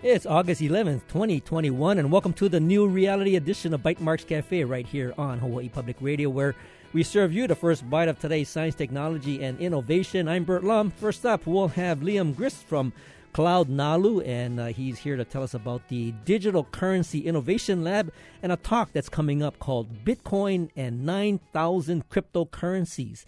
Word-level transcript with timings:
It's 0.00 0.26
August 0.26 0.60
11th, 0.60 1.08
2021, 1.08 1.98
and 1.98 2.12
welcome 2.12 2.32
to 2.34 2.48
the 2.48 2.60
new 2.60 2.86
reality 2.86 3.34
edition 3.34 3.74
of 3.74 3.82
Bytemarks 3.82 4.24
Cafe 4.24 4.62
right 4.62 4.86
here 4.86 5.12
on 5.18 5.40
Hawaii 5.40 5.68
Public 5.68 5.96
Radio, 6.00 6.30
where 6.30 6.54
we 6.92 7.02
serve 7.02 7.32
you 7.32 7.48
the 7.48 7.56
first 7.56 7.90
bite 7.90 8.06
of 8.06 8.16
today's 8.16 8.48
science, 8.48 8.76
technology, 8.76 9.42
and 9.42 9.58
innovation. 9.58 10.28
I'm 10.28 10.44
Burt 10.44 10.62
Lum. 10.62 10.92
First 10.92 11.26
up, 11.26 11.48
we'll 11.48 11.66
have 11.66 11.98
Liam 11.98 12.36
Grist 12.36 12.62
from 12.62 12.92
Cloud 13.32 13.68
Nalu, 13.68 14.24
and 14.24 14.60
uh, 14.60 14.66
he's 14.66 15.00
here 15.00 15.16
to 15.16 15.24
tell 15.24 15.42
us 15.42 15.52
about 15.52 15.88
the 15.88 16.12
Digital 16.24 16.62
Currency 16.70 17.26
Innovation 17.26 17.82
Lab 17.82 18.12
and 18.40 18.52
a 18.52 18.56
talk 18.56 18.92
that's 18.92 19.08
coming 19.08 19.42
up 19.42 19.58
called 19.58 20.04
Bitcoin 20.04 20.70
and 20.76 21.04
9,000 21.04 22.08
Cryptocurrencies. 22.08 23.24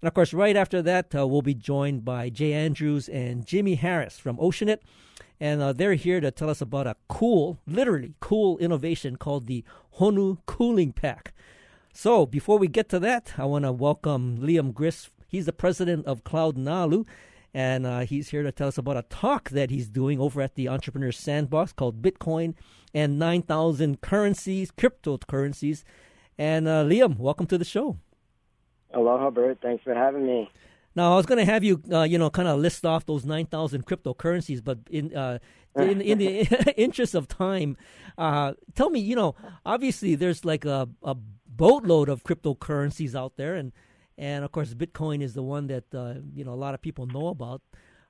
And 0.00 0.08
of 0.08 0.14
course, 0.14 0.32
right 0.32 0.56
after 0.56 0.80
that, 0.80 1.14
uh, 1.14 1.26
we'll 1.26 1.42
be 1.42 1.52
joined 1.52 2.02
by 2.02 2.30
Jay 2.30 2.54
Andrews 2.54 3.10
and 3.10 3.44
Jimmy 3.44 3.74
Harris 3.74 4.18
from 4.18 4.38
Oceanit. 4.38 4.78
And 5.40 5.60
uh, 5.60 5.72
they're 5.72 5.94
here 5.94 6.20
to 6.20 6.30
tell 6.30 6.48
us 6.48 6.60
about 6.60 6.86
a 6.86 6.96
cool, 7.08 7.58
literally 7.66 8.14
cool 8.20 8.58
innovation 8.58 9.16
called 9.16 9.46
the 9.46 9.64
Honu 9.98 10.38
Cooling 10.46 10.92
Pack. 10.92 11.34
So 11.92 12.26
before 12.26 12.58
we 12.58 12.68
get 12.68 12.88
to 12.90 12.98
that, 13.00 13.34
I 13.36 13.44
want 13.44 13.64
to 13.64 13.72
welcome 13.72 14.38
Liam 14.38 14.72
Grist. 14.72 15.10
He's 15.28 15.46
the 15.46 15.52
president 15.52 16.06
of 16.06 16.24
Cloud 16.24 16.56
Nalu 16.56 17.06
and 17.54 17.86
uh, 17.86 18.00
he's 18.00 18.30
here 18.30 18.42
to 18.42 18.50
tell 18.50 18.66
us 18.66 18.78
about 18.78 18.96
a 18.96 19.02
talk 19.02 19.50
that 19.50 19.70
he's 19.70 19.88
doing 19.88 20.18
over 20.18 20.42
at 20.42 20.56
the 20.56 20.68
Entrepreneur 20.68 21.12
Sandbox 21.12 21.72
called 21.72 22.02
Bitcoin 22.02 22.54
and 22.92 23.16
9,000 23.16 24.00
currencies, 24.00 24.72
cryptocurrencies. 24.72 25.84
And 26.36 26.66
uh, 26.66 26.82
Liam, 26.82 27.16
welcome 27.16 27.46
to 27.46 27.56
the 27.56 27.64
show. 27.64 27.96
Aloha, 28.92 29.30
Burt. 29.30 29.58
Thanks 29.62 29.84
for 29.84 29.94
having 29.94 30.26
me. 30.26 30.50
Now, 30.96 31.12
I 31.12 31.16
was 31.16 31.26
going 31.26 31.44
to 31.44 31.50
have 31.50 31.64
you, 31.64 31.82
uh, 31.90 32.02
you 32.02 32.18
know, 32.18 32.30
kind 32.30 32.46
of 32.46 32.60
list 32.60 32.86
off 32.86 33.04
those 33.04 33.24
9,000 33.24 33.84
cryptocurrencies, 33.84 34.62
but 34.62 34.78
in, 34.88 35.14
uh, 35.16 35.38
in, 35.76 36.00
in 36.00 36.18
the 36.18 36.74
interest 36.76 37.14
of 37.14 37.26
time, 37.26 37.76
uh, 38.16 38.52
tell 38.74 38.90
me, 38.90 39.00
you 39.00 39.16
know, 39.16 39.34
obviously 39.66 40.14
there's 40.14 40.44
like 40.44 40.64
a, 40.64 40.88
a 41.02 41.16
boatload 41.56 42.08
of 42.08 42.24
cryptocurrencies 42.24 43.14
out 43.14 43.36
there, 43.36 43.54
and 43.54 43.72
and 44.16 44.44
of 44.44 44.52
course 44.52 44.74
Bitcoin 44.74 45.22
is 45.22 45.34
the 45.34 45.42
one 45.42 45.66
that 45.68 45.94
uh, 45.94 46.14
you 46.34 46.44
know 46.44 46.52
a 46.52 46.56
lot 46.56 46.74
of 46.74 46.82
people 46.82 47.06
know 47.06 47.28
about. 47.28 47.62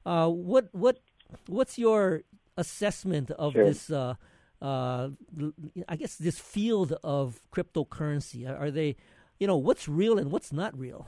Uh, 0.05 0.29
what 0.29 0.69
what 0.73 0.99
what's 1.47 1.79
your 1.79 2.23
assessment 2.57 3.31
of 3.33 3.53
sure. 3.53 3.65
this? 3.65 3.91
Uh, 3.91 4.15
uh, 4.63 5.11
I 5.89 5.97
guess 5.97 6.17
this 6.17 6.39
field 6.39 6.95
of 7.03 7.43
cryptocurrency 7.55 8.49
are 8.49 8.71
they, 8.71 8.97
you 9.39 9.47
know, 9.47 9.59
what's 9.59 9.89
real 9.89 10.19
and 10.19 10.31
what's 10.31 10.53
not 10.53 10.79
real? 10.79 11.07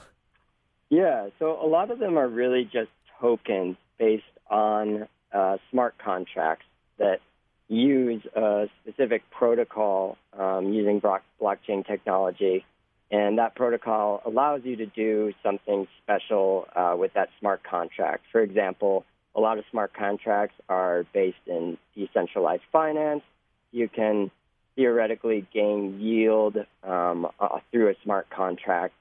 Yeah, 0.90 1.28
so 1.38 1.58
a 1.62 1.66
lot 1.66 1.90
of 1.90 1.98
them 1.98 2.16
are 2.18 2.28
really 2.28 2.64
just 2.64 2.90
tokens 3.20 3.76
based 3.98 4.24
on 4.48 5.08
uh, 5.32 5.56
smart 5.70 5.96
contracts 5.98 6.66
that 6.98 7.20
use 7.68 8.22
a 8.34 8.68
specific 8.82 9.22
protocol 9.30 10.16
um, 10.38 10.72
using 10.72 11.00
blockchain 11.00 11.84
technology 11.84 12.64
and 13.10 13.38
that 13.38 13.54
protocol 13.54 14.20
allows 14.24 14.62
you 14.64 14.76
to 14.76 14.86
do 14.86 15.32
something 15.42 15.86
special 16.02 16.66
uh, 16.74 16.94
with 16.96 17.12
that 17.14 17.28
smart 17.38 17.62
contract. 17.62 18.24
For 18.32 18.40
example, 18.40 19.04
a 19.34 19.40
lot 19.40 19.58
of 19.58 19.64
smart 19.70 19.92
contracts 19.94 20.56
are 20.68 21.06
based 21.12 21.36
in 21.46 21.78
decentralized 21.94 22.64
finance. 22.72 23.22
You 23.70 23.88
can 23.88 24.30
theoretically 24.74 25.46
gain 25.52 26.00
yield 26.00 26.56
um, 26.82 27.28
uh, 27.38 27.58
through 27.70 27.90
a 27.90 27.94
smart 28.02 28.28
contract 28.28 28.94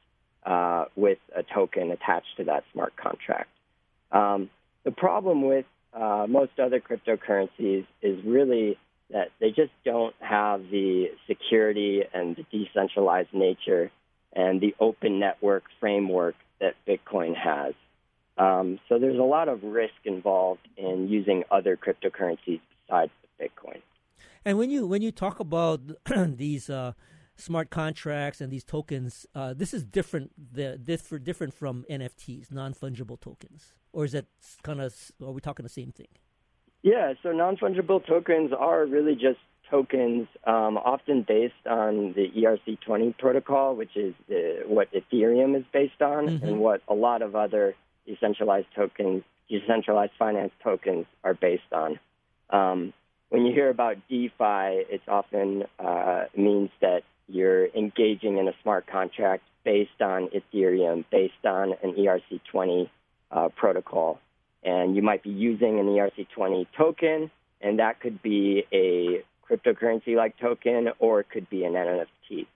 uh, 0.45 0.85
with 0.95 1.17
a 1.35 1.43
token 1.43 1.91
attached 1.91 2.37
to 2.37 2.43
that 2.45 2.63
smart 2.71 2.95
contract. 2.95 3.49
Um, 4.11 4.49
the 4.83 4.91
problem 4.91 5.43
with 5.43 5.65
uh, 5.93 6.25
most 6.29 6.59
other 6.59 6.79
cryptocurrencies 6.79 7.85
is 8.01 8.23
really 8.25 8.77
that 9.11 9.29
they 9.39 9.49
just 9.49 9.71
don't 9.83 10.15
have 10.19 10.61
the 10.71 11.07
security 11.27 12.01
and 12.13 12.35
the 12.35 12.45
decentralized 12.51 13.33
nature 13.33 13.91
and 14.33 14.59
the 14.59 14.75
open 14.79 15.19
network 15.19 15.63
framework 15.79 16.35
that 16.59 16.73
Bitcoin 16.87 17.35
has. 17.35 17.73
Um, 18.37 18.79
so 18.89 18.99
there's 18.99 19.19
a 19.19 19.23
lot 19.23 19.47
of 19.47 19.63
risk 19.63 19.93
involved 20.03 20.67
in 20.77 21.07
using 21.07 21.43
other 21.49 21.77
cryptocurrencies 21.77 22.59
besides 22.85 23.11
Bitcoin. 23.39 23.81
And 24.43 24.57
when 24.57 24.69
you 24.69 24.85
when 24.85 25.01
you 25.01 25.11
talk 25.11 25.39
about 25.39 25.81
these 26.15 26.69
uh, 26.69 26.93
smart 27.35 27.69
contracts 27.69 28.41
and 28.41 28.51
these 28.51 28.63
tokens, 28.63 29.25
uh, 29.35 29.53
this 29.53 29.73
is 29.73 29.83
different. 29.83 30.31
The 30.53 30.77
different 30.77 31.23
different 31.23 31.53
from 31.53 31.85
NFTs, 31.89 32.51
non 32.51 32.73
fungible 32.73 33.19
tokens, 33.19 33.73
or 33.93 34.05
is 34.05 34.13
that 34.13 34.25
kind 34.63 34.81
of? 34.81 34.93
Are 35.21 35.31
we 35.31 35.41
talking 35.41 35.63
the 35.63 35.69
same 35.69 35.91
thing? 35.91 36.07
Yeah, 36.81 37.13
so 37.23 37.31
non 37.31 37.57
fungible 37.57 38.05
tokens 38.05 38.51
are 38.57 38.85
really 38.85 39.15
just 39.15 39.39
tokens, 39.69 40.27
um, 40.45 40.77
often 40.77 41.25
based 41.27 41.53
on 41.69 42.13
the 42.13 42.29
ERC20 42.37 43.17
protocol, 43.17 43.75
which 43.75 43.95
is 43.95 44.13
the, 44.27 44.61
what 44.67 44.87
Ethereum 44.93 45.57
is 45.57 45.65
based 45.73 46.01
on, 46.01 46.27
mm-hmm. 46.27 46.45
and 46.45 46.59
what 46.59 46.81
a 46.87 46.93
lot 46.93 47.21
of 47.21 47.35
other 47.35 47.75
decentralized 48.05 48.67
tokens, 48.75 49.23
decentralized 49.49 50.11
finance 50.17 50.51
tokens, 50.63 51.05
are 51.23 51.33
based 51.33 51.71
on. 51.71 51.99
Um, 52.51 52.93
when 53.29 53.45
you 53.45 53.53
hear 53.53 53.69
about 53.69 53.97
DeFi, 54.07 54.85
it 54.87 55.01
often 55.07 55.63
uh, 55.79 56.25
means 56.37 56.69
that 56.81 57.01
you're 57.27 57.67
engaging 57.67 58.37
in 58.37 58.47
a 58.47 58.53
smart 58.61 58.87
contract 58.87 59.43
based 59.63 60.01
on 60.01 60.29
Ethereum, 60.29 61.05
based 61.11 61.45
on 61.45 61.73
an 61.83 61.93
ERC20 61.93 62.89
uh, 63.31 63.49
protocol 63.49 64.19
and 64.65 64.95
you 64.95 65.01
might 65.01 65.21
be 65.21 65.29
using 65.29 65.79
an 65.79 65.85
ERC20 65.85 66.65
token, 66.75 67.29
and 67.61 67.79
that 67.79 67.99
could 67.99 68.21
be 68.21 68.65
a 68.73 69.23
cryptocurrency 69.47 70.15
like 70.15 70.37
token, 70.39 70.89
or 70.99 71.19
it 71.19 71.29
could 71.29 71.47
be 71.49 71.63
an 71.63 71.73
NFT. 71.73 72.47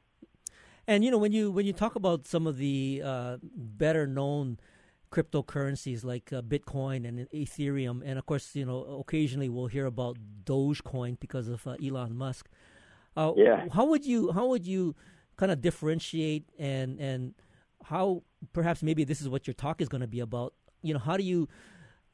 And 0.88 1.06
you 1.06 1.12
know, 1.12 1.20
when 1.20 1.32
you 1.32 1.52
when 1.52 1.68
you 1.68 1.74
talk 1.74 1.96
about 1.96 2.26
some 2.26 2.48
of 2.48 2.58
the 2.58 3.02
uh, 3.06 3.38
better 3.44 4.08
known 4.08 4.58
cryptocurrencies 5.12 6.04
like 6.04 6.34
uh, 6.34 6.42
Bitcoin 6.42 7.08
and 7.08 7.30
Ethereum, 7.30 8.02
and 8.04 8.18
of 8.18 8.26
course, 8.26 8.56
you 8.56 8.66
know, 8.66 9.04
occasionally 9.08 9.50
we'll 9.50 9.68
hear 9.68 9.86
about 9.86 10.18
Dogecoin 10.46 11.20
because 11.20 11.48
of 11.48 11.68
uh, 11.68 11.76
Elon 11.84 12.18
Musk. 12.18 12.50
Uh, 13.20 13.34
yeah. 13.36 13.66
How 13.74 13.86
would 13.86 14.06
you 14.06 14.32
how 14.32 14.48
would 14.48 14.66
you 14.66 14.96
kind 15.36 15.52
of 15.52 15.60
differentiate 15.60 16.46
and 16.58 16.98
and 17.00 17.34
how 17.84 18.24
perhaps 18.54 18.82
maybe 18.82 19.04
this 19.04 19.20
is 19.20 19.28
what 19.28 19.46
your 19.46 19.54
talk 19.54 19.82
is 19.82 19.90
going 19.90 20.02
to 20.02 20.08
be 20.08 20.22
about? 20.22 20.54
You 20.82 20.94
know, 20.94 21.02
how 21.02 21.18
do 21.18 21.24
you 21.24 21.50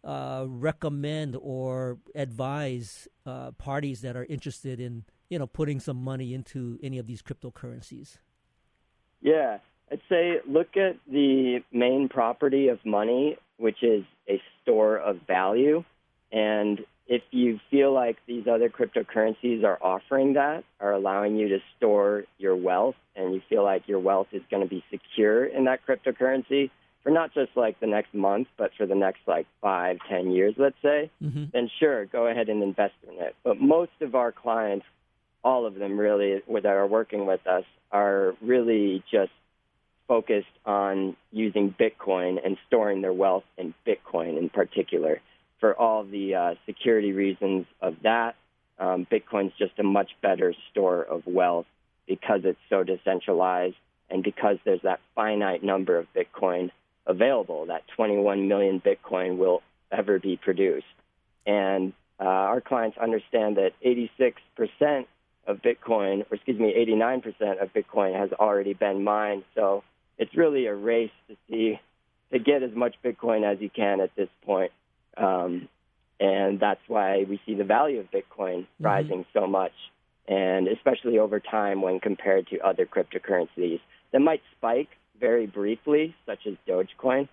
uh, 0.03 0.45
recommend 0.47 1.38
or 1.39 1.99
advise 2.15 3.07
uh, 3.27 3.51
parties 3.51 4.01
that 4.01 4.15
are 4.17 4.25
interested 4.25 4.79
in 4.79 5.03
you 5.29 5.38
know 5.38 5.45
putting 5.45 5.79
some 5.79 6.03
money 6.03 6.33
into 6.33 6.79
any 6.81 6.97
of 6.97 7.05
these 7.05 7.21
cryptocurrencies? 7.21 8.17
Yeah, 9.21 9.59
I'd 9.91 10.01
say 10.09 10.39
look 10.47 10.75
at 10.75 10.97
the 11.07 11.59
main 11.71 12.09
property 12.09 12.69
of 12.69 12.83
money, 12.83 13.38
which 13.57 13.83
is 13.83 14.05
a 14.27 14.41
store 14.63 14.97
of 14.97 15.17
value, 15.27 15.83
and 16.31 16.79
if 17.07 17.21
you 17.31 17.59
feel 17.69 17.93
like 17.93 18.17
these 18.25 18.47
other 18.47 18.69
cryptocurrencies 18.69 19.63
are 19.63 19.77
offering 19.81 20.33
that, 20.33 20.63
are 20.79 20.93
allowing 20.93 21.35
you 21.35 21.49
to 21.49 21.59
store 21.77 22.23
your 22.38 22.55
wealth, 22.55 22.95
and 23.16 23.33
you 23.33 23.41
feel 23.47 23.63
like 23.63 23.88
your 23.88 23.99
wealth 23.99 24.27
is 24.31 24.41
going 24.49 24.63
to 24.63 24.69
be 24.69 24.83
secure 24.89 25.45
in 25.45 25.65
that 25.65 25.85
cryptocurrency, 25.85 26.71
for 27.03 27.11
not 27.11 27.33
just 27.33 27.51
like 27.55 27.79
the 27.79 27.85
next 27.85 28.13
month, 28.15 28.47
but 28.57 28.71
for 28.75 28.88
the 28.88 28.95
next 28.95 29.19
like 29.27 29.45
five, 29.61 29.99
ten 30.09 30.31
years, 30.31 30.55
let's 30.57 30.81
say, 30.81 31.11
mm-hmm. 31.21 31.45
then 31.53 31.69
sure, 31.79 32.05
go 32.05 32.25
ahead 32.25 32.49
and 32.49 32.63
invest 32.63 32.95
in 33.07 33.23
it. 33.23 33.35
But 33.44 33.61
most 33.61 33.91
of 34.01 34.15
our 34.15 34.31
clients, 34.31 34.85
all 35.44 35.67
of 35.67 35.75
them 35.75 35.99
really 35.99 36.41
that 36.49 36.65
are 36.65 36.88
working 36.88 37.27
with 37.27 37.45
us, 37.45 37.63
are 37.91 38.33
really 38.41 39.03
just 39.11 39.31
focused 40.07 40.47
on 40.65 41.15
using 41.31 41.74
Bitcoin 41.80 42.44
and 42.44 42.57
storing 42.68 43.01
their 43.01 43.13
wealth 43.13 43.44
in 43.57 43.75
Bitcoin 43.88 44.38
in 44.39 44.50
particular. 44.50 45.21
For 45.60 45.74
all 45.74 46.04
the 46.04 46.36
uh, 46.36 46.56
security 46.66 47.13
reasons 47.13 47.66
of 47.81 47.96
that, 48.04 48.36
um, 48.78 49.07
Bitcoin's 49.10 49.54
just 49.57 49.80
a 49.80 49.84
much 49.84 50.12
better 50.22 50.54
store 50.72 51.02
of 51.02 51.24
wealth 51.25 51.66
because 52.07 52.42
it's 52.44 52.60
so 52.69 52.84
decentralized 52.84 53.75
and 54.10 54.24
because 54.24 54.57
there's 54.66 54.81
that 54.84 55.00
finite 55.16 55.63
number 55.63 55.98
of 55.98 56.07
Bitcoin 56.13 56.72
available 57.07 57.68
that 57.68 57.84
21 57.96 58.48
million 58.48 58.81
Bitcoin 58.81 59.38
will 59.38 59.62
ever 59.92 60.19
be 60.19 60.38
produced. 60.38 60.86
And 61.46 61.94
uh, 62.19 62.24
our 62.24 62.62
clients 62.62 62.98
understand 62.98 63.57
that 63.57 63.72
86% 63.86 65.06
of 65.48 65.62
Bitcoin, 65.62 66.25
or 66.31 66.36
excuse 66.36 66.60
me, 66.60 66.74
89% 67.04 67.62
of 67.62 67.74
Bitcoin 67.74 68.18
has 68.19 68.31
already 68.34 68.74
been 68.74 69.04
mined. 69.04 69.44
So 69.54 69.84
it's 70.18 70.36
really 70.36 70.66
a 70.66 70.75
race 70.75 71.12
to 71.28 71.36
see 71.50 71.80
to 72.31 72.40
get 72.40 72.63
as 72.63 72.72
much 72.74 72.96
Bitcoin 73.04 73.44
as 73.50 73.62
you 73.62 73.69
can 73.69 74.02
at 74.02 74.16
this 74.16 74.30
point. 74.46 74.72
Um, 75.17 75.69
and 76.19 76.59
that's 76.59 76.81
why 76.88 77.25
we 77.27 77.39
see 77.45 77.56
the 77.56 77.63
value 77.63 78.00
of 78.00 78.12
Bitcoin 78.12 78.62
mm-hmm. 78.62 78.85
rising 78.85 79.25
so 79.33 79.47
much, 79.47 79.73
and 80.27 80.67
especially 80.67 81.19
over 81.19 81.39
time 81.39 81.81
when 81.81 82.00
compared 82.00 82.47
to 82.47 82.59
other 82.59 82.85
cryptocurrencies 82.85 83.79
that 84.12 84.19
might 84.19 84.41
spike 84.57 84.89
very 85.19 85.47
briefly, 85.47 86.15
such 86.25 86.47
as 86.47 86.53
Dogecoin, 86.67 87.27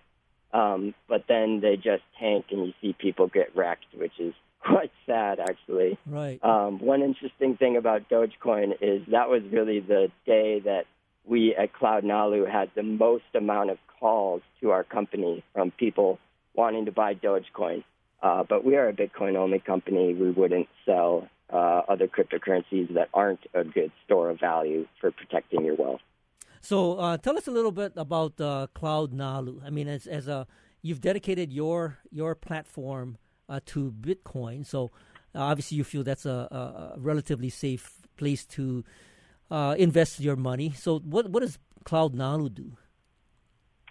um, 0.53 0.93
but 1.07 1.25
then 1.27 1.61
they 1.61 1.75
just 1.75 2.03
tank 2.19 2.45
and 2.51 2.67
you 2.67 2.73
see 2.81 2.93
people 2.93 3.27
get 3.27 3.55
wrecked, 3.55 3.85
which 3.97 4.19
is 4.19 4.33
quite 4.59 4.91
sad, 5.05 5.39
actually. 5.39 5.97
Right. 6.05 6.43
Um, 6.43 6.79
one 6.79 7.01
interesting 7.01 7.57
thing 7.57 7.75
about 7.75 8.09
Dogecoin 8.09 8.73
is 8.81 9.01
that 9.11 9.29
was 9.29 9.41
really 9.51 9.79
the 9.79 10.11
day 10.25 10.59
that 10.61 10.85
we 11.25 11.55
at 11.55 11.73
Cloud 11.73 12.03
Nalu 12.03 12.49
had 12.49 12.69
the 12.75 12.83
most 12.83 13.23
amount 13.33 13.71
of 13.71 13.77
calls 13.99 14.41
to 14.61 14.71
our 14.71 14.83
company 14.83 15.43
from 15.53 15.71
people 15.71 16.19
wanting 16.55 16.85
to 16.85 16.91
buy 16.91 17.15
Dogecoin. 17.15 17.83
Uh, 18.21 18.43
but 18.47 18.63
we 18.63 18.75
are 18.75 18.87
a 18.87 18.93
Bitcoin 18.93 19.35
only 19.35 19.59
company. 19.59 20.13
We 20.13 20.31
wouldn't 20.31 20.67
sell 20.85 21.27
uh, 21.51 21.81
other 21.89 22.07
cryptocurrencies 22.07 22.93
that 22.93 23.09
aren't 23.13 23.41
a 23.53 23.63
good 23.63 23.91
store 24.05 24.29
of 24.29 24.39
value 24.39 24.87
for 25.01 25.11
protecting 25.11 25.65
your 25.65 25.75
wealth. 25.75 26.01
So, 26.61 26.95
uh, 26.95 27.17
tell 27.17 27.37
us 27.37 27.47
a 27.47 27.51
little 27.51 27.73
bit 27.73 27.91
about 27.97 28.39
uh, 28.39 28.67
Cloud 28.73 29.11
Nalu. 29.11 29.61
I 29.65 29.69
mean, 29.69 29.89
as 29.89 30.07
as 30.07 30.29
a 30.29 30.47
you've 30.81 31.01
dedicated 31.01 31.51
your 31.51 31.99
your 32.09 32.35
platform 32.35 33.17
uh, 33.49 33.59
to 33.65 33.91
Bitcoin, 33.91 34.65
so 34.65 34.91
uh, 35.35 35.39
obviously 35.39 35.75
you 35.75 35.83
feel 35.83 36.03
that's 36.03 36.25
a, 36.25 36.93
a, 36.95 36.99
relatively 36.99 37.49
safe 37.49 37.99
place 38.15 38.45
to 38.45 38.85
uh, 39.51 39.75
invest 39.77 40.21
your 40.21 40.37
money. 40.37 40.71
So, 40.71 40.99
what 40.99 41.29
what 41.29 41.41
does 41.41 41.59
Cloud 41.83 42.15
Nalu 42.15 42.53
do? 42.53 42.77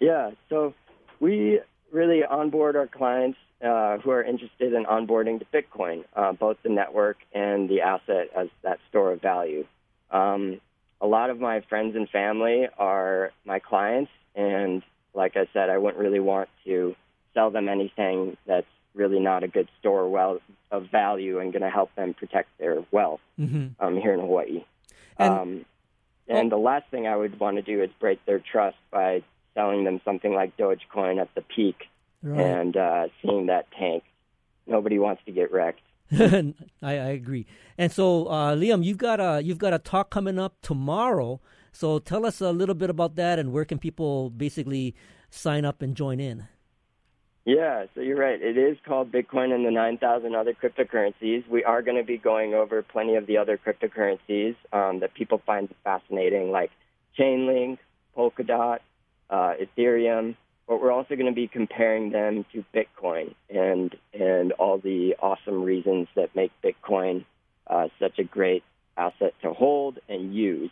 Yeah, 0.01 0.31
so 0.49 0.73
we 1.19 1.59
really 1.93 2.25
onboard 2.25 2.75
our 2.75 2.87
clients 2.87 3.37
uh, 3.63 3.97
who 3.99 4.11
are 4.11 4.23
interested 4.23 4.73
in 4.73 4.83
onboarding 4.85 5.39
to 5.39 5.45
Bitcoin, 5.45 6.03
both 6.37 6.57
the 6.63 6.69
network 6.69 7.17
and 7.33 7.69
the 7.69 7.81
asset 7.81 8.29
as 8.35 8.49
that 8.63 8.79
store 8.89 9.13
of 9.13 9.21
value. 9.21 9.65
Um, 10.11 10.59
a 10.99 11.07
lot 11.07 11.29
of 11.29 11.39
my 11.39 11.61
friends 11.61 11.95
and 11.95 12.09
family 12.09 12.67
are 12.77 13.31
my 13.45 13.59
clients, 13.59 14.11
and 14.35 14.81
like 15.13 15.37
I 15.37 15.47
said, 15.53 15.69
I 15.69 15.77
wouldn't 15.77 16.01
really 16.01 16.19
want 16.19 16.49
to 16.65 16.95
sell 17.33 17.51
them 17.51 17.69
anything 17.69 18.37
that's 18.45 18.67
really 18.95 19.19
not 19.19 19.43
a 19.43 19.47
good 19.47 19.67
store 19.79 20.09
well 20.09 20.39
of 20.71 20.89
value 20.91 21.39
and 21.39 21.51
going 21.51 21.63
to 21.63 21.69
help 21.69 21.93
them 21.95 22.13
protect 22.13 22.49
their 22.57 22.83
wealth 22.91 23.21
mm-hmm. 23.39 23.67
um, 23.83 23.97
here 23.97 24.13
in 24.13 24.19
Hawaii. 24.19 24.63
And, 25.17 25.33
um, 25.33 25.65
and 26.27 26.51
the 26.51 26.57
last 26.57 26.85
thing 26.89 27.07
I 27.07 27.15
would 27.15 27.39
want 27.39 27.57
to 27.57 27.61
do 27.61 27.81
is 27.83 27.89
break 27.99 28.23
their 28.25 28.39
trust 28.39 28.77
by 28.91 29.23
selling 29.53 29.83
them 29.83 30.01
something 30.03 30.33
like 30.33 30.55
Dogecoin 30.57 31.19
at 31.21 31.33
the 31.35 31.41
peak 31.41 31.89
right. 32.21 32.39
and 32.39 32.77
uh, 32.77 33.07
seeing 33.21 33.47
that 33.47 33.67
tank. 33.77 34.03
Nobody 34.65 34.99
wants 34.99 35.21
to 35.25 35.31
get 35.31 35.51
wrecked. 35.51 35.81
I, 36.11 36.53
I 36.81 36.91
agree. 36.91 37.45
And 37.77 37.91
so, 37.91 38.27
uh, 38.27 38.55
Liam, 38.55 38.83
you've 38.83 38.97
got 38.97 39.19
a 39.19 39.41
you've 39.41 39.57
got 39.57 39.73
a 39.73 39.79
talk 39.79 40.09
coming 40.09 40.39
up 40.39 40.55
tomorrow. 40.61 41.41
So 41.71 41.99
tell 41.99 42.25
us 42.25 42.39
a 42.39 42.51
little 42.51 42.75
bit 42.75 42.89
about 42.89 43.15
that, 43.15 43.39
and 43.39 43.51
where 43.51 43.65
can 43.65 43.79
people 43.79 44.29
basically 44.29 44.95
sign 45.31 45.65
up 45.65 45.81
and 45.81 45.95
join 45.95 46.19
in? 46.19 46.47
Yeah, 47.45 47.87
so 47.93 48.01
you're 48.01 48.17
right. 48.17 48.41
It 48.41 48.57
is 48.57 48.77
called 48.85 49.11
Bitcoin 49.11 49.53
and 49.53 49.65
the 49.65 49.71
9,000 49.71 50.33
other 50.33 50.53
cryptocurrencies. 50.53 51.45
We 51.49 51.63
are 51.65 51.81
going 51.81 51.97
to 51.97 52.03
be 52.03 52.17
going 52.17 52.53
over 52.53 52.81
plenty 52.81 53.15
of 53.15 53.27
the 53.27 53.37
other 53.37 53.57
cryptocurrencies 53.57 54.55
um, 54.71 54.99
that 54.99 55.13
people 55.13 55.41
find 55.45 55.67
fascinating, 55.83 56.51
like 56.51 56.71
Chainlink, 57.19 57.79
Polkadot, 58.15 58.79
uh, 59.29 59.53
Ethereum, 59.61 60.35
but 60.67 60.81
we're 60.81 60.91
also 60.91 61.15
going 61.15 61.27
to 61.27 61.35
be 61.35 61.47
comparing 61.47 62.11
them 62.11 62.45
to 62.53 62.63
Bitcoin 62.73 63.35
and 63.49 63.95
and 64.13 64.51
all 64.53 64.77
the 64.77 65.15
awesome 65.19 65.63
reasons 65.63 66.07
that 66.15 66.35
make 66.35 66.51
Bitcoin 66.63 67.25
uh, 67.67 67.87
such 67.99 68.19
a 68.19 68.23
great 68.23 68.63
asset 68.97 69.33
to 69.41 69.53
hold 69.53 69.99
and 70.07 70.33
use. 70.33 70.71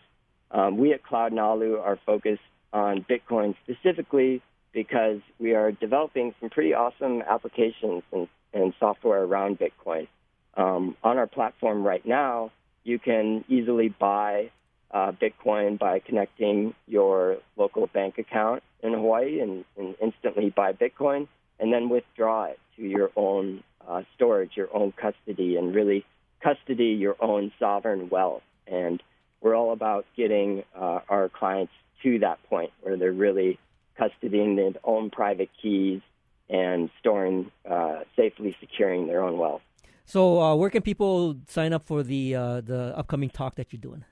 Um, 0.51 0.77
we 0.77 0.93
at 0.93 1.03
Cloud 1.03 1.31
Nalu 1.31 1.79
are 1.79 1.97
focused 2.05 2.41
on 2.73 3.05
Bitcoin 3.09 3.55
specifically 3.63 4.41
because 4.73 5.19
we 5.39 5.53
are 5.53 5.71
developing 5.71 6.33
some 6.39 6.49
pretty 6.49 6.73
awesome 6.73 7.21
applications 7.21 8.03
and, 8.11 8.27
and 8.53 8.73
software 8.79 9.23
around 9.23 9.59
Bitcoin. 9.59 10.07
Um, 10.55 10.95
on 11.03 11.17
our 11.17 11.27
platform 11.27 11.83
right 11.83 12.05
now, 12.05 12.51
you 12.83 12.99
can 12.99 13.43
easily 13.47 13.89
buy 13.89 14.51
uh, 14.93 15.11
Bitcoin 15.11 15.79
by 15.79 15.99
connecting 15.99 16.73
your 16.87 17.37
local 17.55 17.87
bank 17.87 18.17
account 18.17 18.63
in 18.83 18.93
Hawaii 18.93 19.39
and, 19.39 19.63
and, 19.77 19.95
instantly 20.01 20.49
buy 20.49 20.73
Bitcoin 20.73 21.27
and 21.59 21.71
then 21.71 21.89
withdraw 21.89 22.45
it 22.45 22.59
to 22.75 22.83
your 22.83 23.11
own 23.15 23.63
uh, 23.87 24.01
storage, 24.15 24.51
your 24.55 24.75
own 24.75 24.91
custody, 24.91 25.55
and 25.55 25.73
really 25.73 26.05
custody 26.41 26.87
your 26.87 27.15
own 27.19 27.51
sovereign 27.59 28.09
wealth. 28.09 28.41
And 28.67 29.01
we're 29.41 29.55
all 29.55 29.71
about 29.71 30.05
getting 30.17 30.63
uh, 30.75 30.99
our 31.09 31.29
clients 31.29 31.73
to 32.03 32.19
that 32.19 32.41
point 32.49 32.71
where 32.81 32.97
they're 32.97 33.11
really 33.11 33.59
custodying 33.99 34.55
their 34.55 34.71
own 34.83 35.09
private 35.09 35.49
keys 35.61 36.01
and 36.49 36.89
storing, 36.99 37.51
uh, 37.69 37.99
safely 38.15 38.55
securing 38.59 39.07
their 39.07 39.23
own 39.23 39.37
wealth. 39.37 39.61
So, 40.05 40.41
uh, 40.41 40.55
where 40.55 40.69
can 40.69 40.81
people 40.81 41.37
sign 41.47 41.71
up 41.71 41.85
for 41.85 42.03
the 42.03 42.35
uh, 42.35 42.61
the 42.61 42.97
upcoming 42.97 43.29
talk 43.29 43.55
that 43.55 43.71
you're 43.71 43.79
doing? 43.79 44.03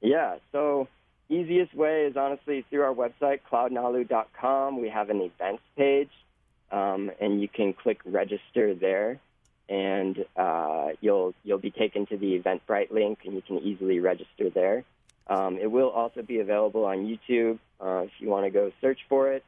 Yeah, 0.00 0.36
so 0.52 0.88
easiest 1.28 1.74
way 1.74 2.04
is 2.04 2.16
honestly 2.16 2.64
through 2.70 2.82
our 2.82 2.94
website, 2.94 3.40
cloudnalu.com. 3.50 4.80
We 4.80 4.88
have 4.88 5.10
an 5.10 5.20
events 5.20 5.62
page, 5.76 6.10
um, 6.70 7.10
and 7.20 7.40
you 7.40 7.48
can 7.48 7.72
click 7.72 8.00
register 8.04 8.74
there, 8.74 9.20
and 9.68 10.24
uh, 10.36 10.88
you'll 11.00 11.34
you'll 11.44 11.58
be 11.58 11.70
taken 11.70 12.06
to 12.06 12.16
the 12.16 12.38
Eventbrite 12.38 12.90
link, 12.90 13.20
and 13.24 13.34
you 13.34 13.42
can 13.42 13.58
easily 13.58 14.00
register 14.00 14.50
there. 14.50 14.84
Um, 15.26 15.58
it 15.58 15.70
will 15.70 15.90
also 15.90 16.22
be 16.22 16.40
available 16.40 16.84
on 16.84 17.06
YouTube 17.06 17.58
uh, 17.80 18.02
if 18.04 18.10
you 18.18 18.28
want 18.28 18.46
to 18.46 18.50
go 18.50 18.72
search 18.80 18.98
for 19.08 19.32
it. 19.32 19.44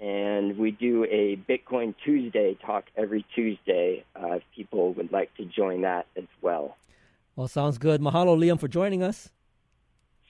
And 0.00 0.58
we 0.58 0.72
do 0.72 1.04
a 1.04 1.36
Bitcoin 1.36 1.94
Tuesday 2.04 2.58
talk 2.66 2.84
every 2.96 3.24
Tuesday 3.34 4.04
uh, 4.20 4.34
if 4.34 4.42
people 4.54 4.92
would 4.94 5.12
like 5.12 5.34
to 5.36 5.44
join 5.44 5.82
that 5.82 6.06
as 6.16 6.24
well. 6.42 6.76
Well, 7.36 7.46
sounds 7.46 7.78
good. 7.78 8.00
Mahalo, 8.00 8.36
Liam, 8.36 8.58
for 8.58 8.66
joining 8.66 9.04
us. 9.04 9.30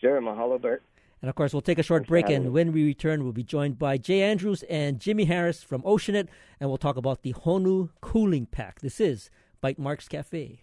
Sure, 0.05 0.21
mahalo, 0.21 0.61
Burt. 0.61 0.83
And 1.23 1.31
of 1.31 1.35
course, 1.35 1.55
we'll 1.55 1.63
take 1.63 1.79
a 1.79 1.83
short 1.83 2.03
Thanks 2.03 2.11
break, 2.11 2.29
and 2.29 2.53
when 2.53 2.73
we 2.73 2.85
return, 2.85 3.25
we'll 3.25 3.33
be 3.33 3.43
joined 3.43 3.79
by 3.79 3.97
Jay 3.97 4.21
Andrews 4.21 4.63
and 4.65 5.01
Jimmy 5.01 5.25
Harris 5.25 5.63
from 5.63 5.81
Oceanit, 5.81 6.29
and 6.61 6.69
we'll 6.69 6.77
talk 6.77 6.99
about 6.99 7.23
the 7.23 7.33
Honu 7.33 7.89
Cooling 8.03 8.45
Pack. 8.45 8.83
This 8.83 9.01
is 9.01 9.31
Bytemarks 9.63 10.07
Cafe. 10.07 10.61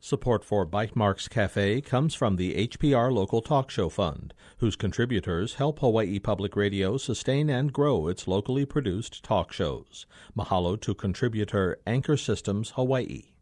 Support 0.00 0.42
for 0.42 0.64
Bytemarks 0.66 1.28
Cafe 1.28 1.82
comes 1.82 2.14
from 2.14 2.36
the 2.36 2.66
HPR 2.66 3.12
Local 3.12 3.42
Talk 3.42 3.70
Show 3.70 3.90
Fund, 3.90 4.32
whose 4.56 4.74
contributors 4.74 5.56
help 5.56 5.80
Hawaii 5.80 6.18
Public 6.18 6.56
Radio 6.56 6.96
sustain 6.96 7.50
and 7.50 7.74
grow 7.74 8.08
its 8.08 8.26
locally 8.26 8.64
produced 8.64 9.22
talk 9.22 9.52
shows. 9.52 10.06
Mahalo 10.34 10.80
to 10.80 10.94
contributor 10.94 11.78
Anchor 11.86 12.16
Systems 12.16 12.70
Hawaii. 12.70 13.35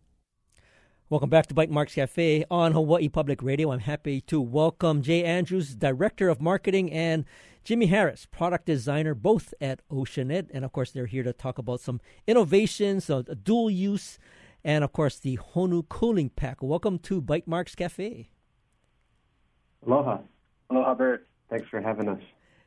Welcome 1.15 1.31
back 1.31 1.47
to 1.47 1.55
Bytemarks 1.55 1.95
Cafe 1.95 2.45
on 2.51 2.73
Hawaii 2.73 3.09
Public 3.09 3.41
Radio. 3.41 3.71
I'm 3.71 3.79
happy 3.79 4.21
to 4.23 4.41
welcome 4.41 5.01
Jay 5.01 5.23
Andrews, 5.23 5.77
Director 5.77 6.29
of 6.29 6.41
Marketing, 6.41 6.91
and 6.91 7.25
Jimmy 7.63 7.87
Harris, 7.87 8.27
Product 8.27 8.67
Designer, 8.67 9.15
both 9.15 9.55
at 9.61 9.81
Oceanit. 9.93 10.49
And 10.53 10.65
of 10.65 10.73
course, 10.73 10.91
they're 10.91 11.07
here 11.07 11.23
to 11.23 11.33
talk 11.33 11.57
about 11.57 11.79
some 11.79 12.01
innovations, 12.27 13.09
uh, 13.09 13.23
dual 13.45 13.71
use, 13.71 14.19
and 14.65 14.83
of 14.83 14.93
course, 14.93 15.17
the 15.21 15.39
Honu 15.55 15.89
Cooling 15.89 16.31
Pack. 16.31 16.61
Welcome 16.61 16.99
to 16.99 17.23
Bytemarks 17.23 17.77
Cafe. 17.77 18.29
Aloha. 19.87 20.19
Aloha, 20.69 20.95
Burt. 20.95 21.29
Thanks 21.49 21.69
for 21.69 21.81
having 21.81 22.09
us. 22.09 22.23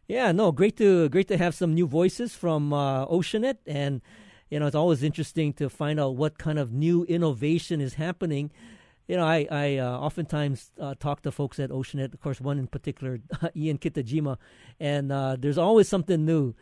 Yeah, 0.07 0.31
no, 0.31 0.53
great 0.53 0.77
to 0.77 1.09
great 1.09 1.27
to 1.27 1.37
have 1.37 1.53
some 1.53 1.73
new 1.73 1.85
voices 1.85 2.33
from 2.33 2.71
uh, 2.71 3.07
Oceanit 3.07 3.57
and 3.65 3.99
you 4.49 4.59
know, 4.59 4.67
it's 4.67 4.75
always 4.75 5.03
interesting 5.03 5.53
to 5.53 5.69
find 5.69 5.99
out 5.99 6.15
what 6.15 6.37
kind 6.37 6.59
of 6.59 6.71
new 6.71 7.03
innovation 7.05 7.81
is 7.81 7.95
happening. 7.95 8.51
You 9.07 9.17
know, 9.17 9.25
I, 9.25 9.47
I 9.49 9.77
uh, 9.77 9.97
oftentimes 9.97 10.71
uh, 10.79 10.95
talk 10.99 11.21
to 11.23 11.31
folks 11.31 11.59
at 11.59 11.69
Oceanit, 11.69 12.13
of 12.13 12.21
course, 12.21 12.41
one 12.41 12.59
in 12.59 12.67
particular, 12.67 13.19
Ian 13.55 13.77
Kitajima, 13.77 14.37
and 14.79 15.11
uh, 15.11 15.37
there's 15.39 15.57
always 15.57 15.87
something 15.87 16.25
new. 16.25 16.55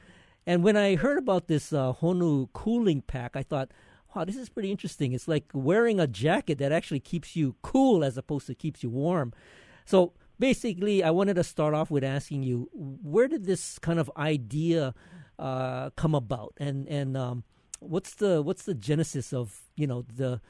And 0.47 0.63
when 0.63 0.77
I 0.77 0.95
heard 0.95 1.17
about 1.17 1.47
this 1.47 1.73
uh, 1.73 1.93
Honu 1.93 2.49
cooling 2.53 3.01
pack, 3.01 3.35
I 3.35 3.41
thought, 3.41 3.71
wow, 4.15 4.25
this 4.25 4.35
is 4.35 4.49
pretty 4.49 4.71
interesting. 4.71 5.13
It's 5.13 5.27
like 5.27 5.45
wearing 5.53 5.99
a 5.99 6.07
jacket 6.07 6.59
that 6.59 6.71
actually 6.71 6.99
keeps 6.99 7.35
you 7.35 7.55
cool 7.63 8.03
as 8.03 8.17
opposed 8.17 8.47
to 8.47 8.55
keeps 8.55 8.83
you 8.83 8.89
warm. 8.89 9.33
So 9.85 10.13
basically, 10.39 11.03
I 11.03 11.09
wanted 11.09 11.35
to 11.35 11.43
start 11.43 11.73
off 11.73 11.89
with 11.89 12.03
asking 12.03 12.43
you, 12.43 12.69
where 12.73 13.27
did 13.27 13.45
this 13.45 13.79
kind 13.79 13.99
of 13.99 14.11
idea 14.17 14.93
uh, 15.39 15.89
come 15.91 16.13
about? 16.13 16.53
And, 16.57 16.87
and 16.87 17.17
um, 17.17 17.43
what's 17.87 18.15
the 18.15 18.41
what's 18.41 18.63
the 18.63 18.73
genesis 18.73 19.33
of 19.33 19.61
you 19.75 19.87
know 19.87 20.03
the 20.13 20.41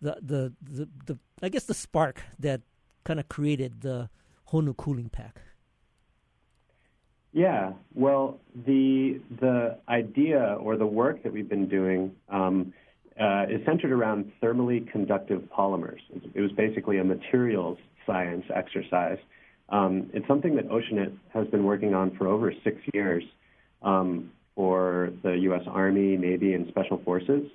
the 0.00 0.16
the 0.20 0.52
the, 0.62 0.88
the 1.06 1.18
I 1.42 1.48
guess 1.48 1.64
the 1.64 1.74
spark 1.74 2.22
that 2.38 2.62
kind 3.04 3.18
of 3.20 3.28
created 3.28 3.80
the 3.80 4.08
Honu 4.50 4.76
cooling 4.76 5.08
pack? 5.08 5.40
Yeah, 7.32 7.72
well, 7.94 8.40
the 8.66 9.20
the 9.40 9.78
idea 9.88 10.56
or 10.60 10.76
the 10.76 10.86
work 10.86 11.22
that 11.22 11.32
we've 11.32 11.48
been 11.48 11.68
doing 11.68 12.12
um, 12.28 12.74
uh, 13.18 13.46
is 13.48 13.64
centered 13.64 13.90
around 13.90 14.30
thermally 14.42 14.90
conductive 14.90 15.42
polymers. 15.56 16.00
It 16.34 16.40
was 16.40 16.52
basically 16.52 16.98
a 16.98 17.04
materials 17.04 17.78
science 18.06 18.44
exercise. 18.54 19.18
Um, 19.70 20.10
it's 20.12 20.26
something 20.28 20.56
that 20.56 20.68
Oceanit 20.68 21.16
has 21.32 21.46
been 21.48 21.64
working 21.64 21.94
on 21.94 22.14
for 22.16 22.26
over 22.28 22.52
six 22.62 22.76
years. 22.92 23.24
Um, 23.80 24.30
for 24.54 25.10
the 25.22 25.32
U.S. 25.32 25.62
Army, 25.66 26.16
Navy, 26.16 26.54
and 26.54 26.68
Special 26.68 27.00
Forces. 27.04 27.50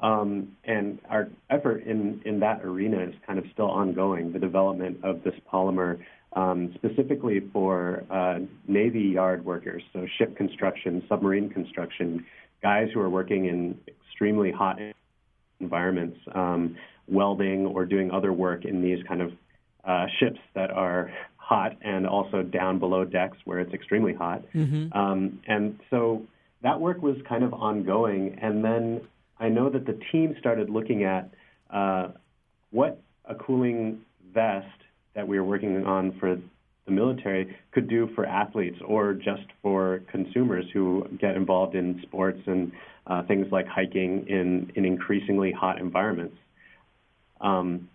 Um, 0.00 0.56
and 0.64 1.00
our 1.08 1.28
effort 1.50 1.84
in, 1.84 2.20
in 2.24 2.40
that 2.40 2.64
arena 2.64 3.02
is 3.02 3.14
kind 3.26 3.38
of 3.38 3.44
still 3.52 3.70
ongoing, 3.70 4.32
the 4.32 4.38
development 4.38 4.98
of 5.02 5.24
this 5.24 5.34
polymer 5.52 5.98
um, 6.34 6.72
specifically 6.74 7.40
for 7.52 8.04
uh, 8.10 8.38
Navy 8.66 9.00
yard 9.00 9.44
workers, 9.44 9.82
so 9.92 10.06
ship 10.18 10.36
construction, 10.36 11.02
submarine 11.08 11.48
construction, 11.48 12.24
guys 12.62 12.88
who 12.92 13.00
are 13.00 13.10
working 13.10 13.46
in 13.46 13.78
extremely 13.88 14.52
hot 14.52 14.78
environments, 15.60 16.18
um, 16.34 16.76
welding 17.08 17.66
or 17.66 17.86
doing 17.86 18.10
other 18.10 18.32
work 18.32 18.64
in 18.64 18.82
these 18.82 18.98
kind 19.08 19.22
of 19.22 19.32
uh, 19.84 20.06
ships 20.20 20.38
that 20.54 20.70
are 20.70 21.10
hot 21.48 21.78
and 21.80 22.06
also 22.06 22.42
down 22.42 22.78
below 22.78 23.06
decks 23.06 23.38
where 23.46 23.58
it's 23.58 23.72
extremely 23.72 24.12
hot. 24.12 24.42
Mm-hmm. 24.54 24.92
Um, 24.92 25.40
and 25.46 25.80
so 25.88 26.22
that 26.62 26.78
work 26.78 27.00
was 27.00 27.16
kind 27.26 27.42
of 27.42 27.54
ongoing. 27.54 28.38
And 28.42 28.62
then 28.62 29.00
I 29.40 29.48
know 29.48 29.70
that 29.70 29.86
the 29.86 29.98
team 30.12 30.34
started 30.38 30.68
looking 30.68 31.04
at 31.04 31.30
uh, 31.70 32.08
what 32.70 33.00
a 33.24 33.34
cooling 33.34 34.00
vest 34.34 34.66
that 35.14 35.26
we 35.26 35.38
were 35.38 35.44
working 35.46 35.86
on 35.86 36.18
for 36.20 36.36
the 36.84 36.92
military 36.92 37.56
could 37.72 37.88
do 37.88 38.10
for 38.14 38.26
athletes 38.26 38.76
or 38.86 39.14
just 39.14 39.46
for 39.62 40.02
consumers 40.10 40.66
who 40.74 41.06
get 41.18 41.34
involved 41.34 41.74
in 41.74 41.98
sports 42.02 42.40
and 42.46 42.72
uh, 43.06 43.22
things 43.22 43.46
like 43.50 43.66
hiking 43.66 44.26
in, 44.28 44.70
in 44.74 44.84
increasingly 44.84 45.50
hot 45.50 45.78
environments. 45.78 46.36
Um, 47.40 47.88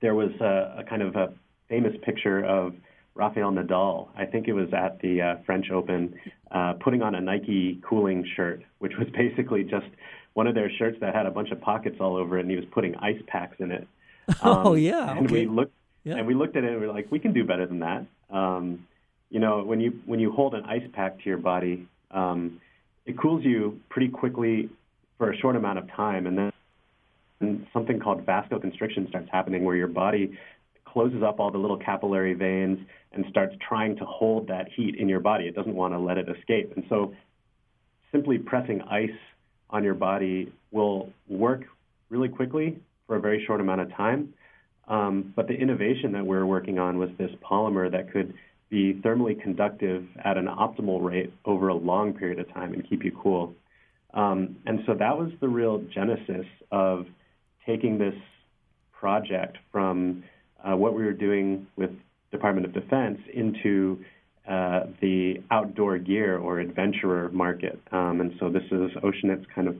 there 0.00 0.14
was 0.14 0.30
a, 0.40 0.78
a, 0.78 0.84
kind 0.88 1.02
of 1.02 1.16
a 1.16 1.34
famous 1.68 1.94
picture 2.02 2.44
of 2.44 2.74
Rafael 3.14 3.50
Nadal, 3.50 4.08
I 4.16 4.24
think 4.26 4.46
it 4.46 4.52
was 4.52 4.68
at 4.72 5.00
the 5.00 5.20
uh, 5.20 5.34
French 5.44 5.70
Open, 5.72 6.14
uh, 6.50 6.74
putting 6.80 7.02
on 7.02 7.14
a 7.14 7.20
Nike 7.20 7.80
cooling 7.88 8.24
shirt, 8.36 8.62
which 8.78 8.92
was 8.98 9.08
basically 9.16 9.64
just 9.64 9.86
one 10.34 10.46
of 10.46 10.54
their 10.54 10.70
shirts 10.78 10.98
that 11.00 11.14
had 11.14 11.26
a 11.26 11.30
bunch 11.30 11.50
of 11.50 11.60
pockets 11.60 11.96
all 12.00 12.16
over 12.16 12.38
it, 12.38 12.42
and 12.42 12.50
he 12.50 12.56
was 12.56 12.64
putting 12.70 12.94
ice 12.96 13.20
packs 13.26 13.56
in 13.58 13.72
it. 13.72 13.86
Um, 14.42 14.66
oh 14.66 14.74
yeah, 14.74 15.16
and 15.16 15.24
okay. 15.24 15.46
we 15.46 15.46
looked 15.46 15.72
yeah. 16.04 16.16
and 16.16 16.26
we 16.26 16.34
looked 16.34 16.54
at 16.54 16.62
it 16.62 16.70
and 16.70 16.80
we 16.80 16.86
are 16.86 16.92
like, 16.92 17.10
we 17.10 17.18
can 17.18 17.32
do 17.32 17.44
better 17.44 17.66
than 17.66 17.78
that. 17.78 18.04
Um, 18.30 18.86
you 19.30 19.40
know, 19.40 19.62
when 19.62 19.80
you 19.80 20.00
when 20.04 20.20
you 20.20 20.30
hold 20.30 20.54
an 20.54 20.64
ice 20.64 20.86
pack 20.92 21.18
to 21.20 21.24
your 21.24 21.38
body, 21.38 21.88
um, 22.10 22.60
it 23.06 23.18
cools 23.18 23.42
you 23.42 23.80
pretty 23.88 24.08
quickly 24.08 24.68
for 25.16 25.32
a 25.32 25.36
short 25.38 25.56
amount 25.56 25.78
of 25.78 25.90
time, 25.92 26.26
and 26.26 26.36
then 26.36 26.52
and 27.40 27.66
something 27.72 28.00
called 28.00 28.26
vasoconstriction 28.26 29.08
starts 29.08 29.30
happening, 29.32 29.64
where 29.64 29.76
your 29.76 29.88
body 29.88 30.38
closes 30.92 31.22
up 31.22 31.40
all 31.40 31.50
the 31.50 31.58
little 31.58 31.76
capillary 31.78 32.34
veins 32.34 32.78
and 33.12 33.24
starts 33.30 33.54
trying 33.66 33.96
to 33.96 34.04
hold 34.04 34.48
that 34.48 34.68
heat 34.74 34.96
in 34.96 35.08
your 35.08 35.20
body. 35.20 35.46
It 35.46 35.54
doesn't 35.54 35.74
want 35.74 35.94
to 35.94 35.98
let 35.98 36.18
it 36.18 36.28
escape. 36.28 36.72
And 36.76 36.84
so 36.88 37.14
simply 38.12 38.38
pressing 38.38 38.80
ice 38.82 39.10
on 39.70 39.84
your 39.84 39.94
body 39.94 40.52
will 40.70 41.10
work 41.28 41.62
really 42.08 42.28
quickly 42.28 42.78
for 43.06 43.16
a 43.16 43.20
very 43.20 43.44
short 43.46 43.60
amount 43.60 43.80
of 43.80 43.92
time. 43.94 44.34
Um, 44.88 45.32
but 45.36 45.48
the 45.48 45.54
innovation 45.54 46.12
that 46.12 46.24
we're 46.24 46.46
working 46.46 46.78
on 46.78 46.98
was 46.98 47.10
this 47.18 47.30
polymer 47.42 47.90
that 47.90 48.12
could 48.12 48.32
be 48.70 48.94
thermally 48.94 49.40
conductive 49.40 50.06
at 50.24 50.36
an 50.36 50.46
optimal 50.46 51.02
rate 51.02 51.32
over 51.44 51.68
a 51.68 51.74
long 51.74 52.12
period 52.12 52.38
of 52.38 52.52
time 52.52 52.72
and 52.72 52.88
keep 52.88 53.04
you 53.04 53.12
cool. 53.22 53.54
Um, 54.14 54.56
and 54.66 54.80
so 54.86 54.94
that 54.94 55.16
was 55.16 55.30
the 55.40 55.48
real 55.48 55.82
genesis 55.94 56.46
of 56.70 57.06
taking 57.66 57.98
this 57.98 58.14
project 58.92 59.58
from 59.70 60.24
uh, 60.64 60.76
what 60.76 60.94
we 60.94 61.04
were 61.04 61.12
doing 61.12 61.66
with 61.76 61.90
Department 62.30 62.66
of 62.66 62.72
Defense 62.72 63.18
into 63.32 64.04
uh, 64.48 64.84
the 65.00 65.42
outdoor 65.50 65.98
gear 65.98 66.38
or 66.38 66.58
adventurer 66.58 67.28
market. 67.30 67.80
Um, 67.92 68.20
and 68.20 68.32
so 68.40 68.48
this 68.50 68.62
is 68.70 68.90
Oceanit's 69.02 69.46
kind 69.54 69.68
of 69.68 69.76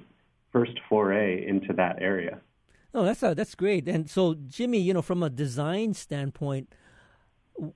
first 0.52 0.72
foray 0.88 1.46
into 1.46 1.72
that 1.74 2.00
area. 2.00 2.40
Oh, 2.94 3.04
that's 3.04 3.22
a, 3.22 3.28
uh, 3.28 3.34
that's 3.34 3.54
great. 3.54 3.88
And 3.88 4.08
so, 4.08 4.34
Jimmy, 4.34 4.78
you 4.78 4.94
know, 4.94 5.02
from 5.02 5.22
a 5.22 5.30
design 5.30 5.94
standpoint, 5.94 6.74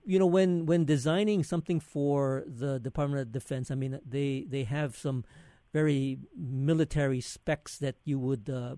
you 0.05 0.19
know, 0.19 0.27
when 0.27 0.65
when 0.67 0.85
designing 0.85 1.43
something 1.43 1.81
for 1.81 2.45
the 2.47 2.79
Department 2.79 3.21
of 3.21 3.33
Defense, 3.33 3.71
I 3.71 3.75
mean, 3.75 3.99
they 4.07 4.47
they 4.49 4.65
have 4.65 4.97
some 4.97 5.25
very 5.73 6.19
military 6.37 7.21
specs 7.21 7.79
that 7.79 7.97
you 8.05 8.19
would 8.19 8.49
uh, 8.49 8.77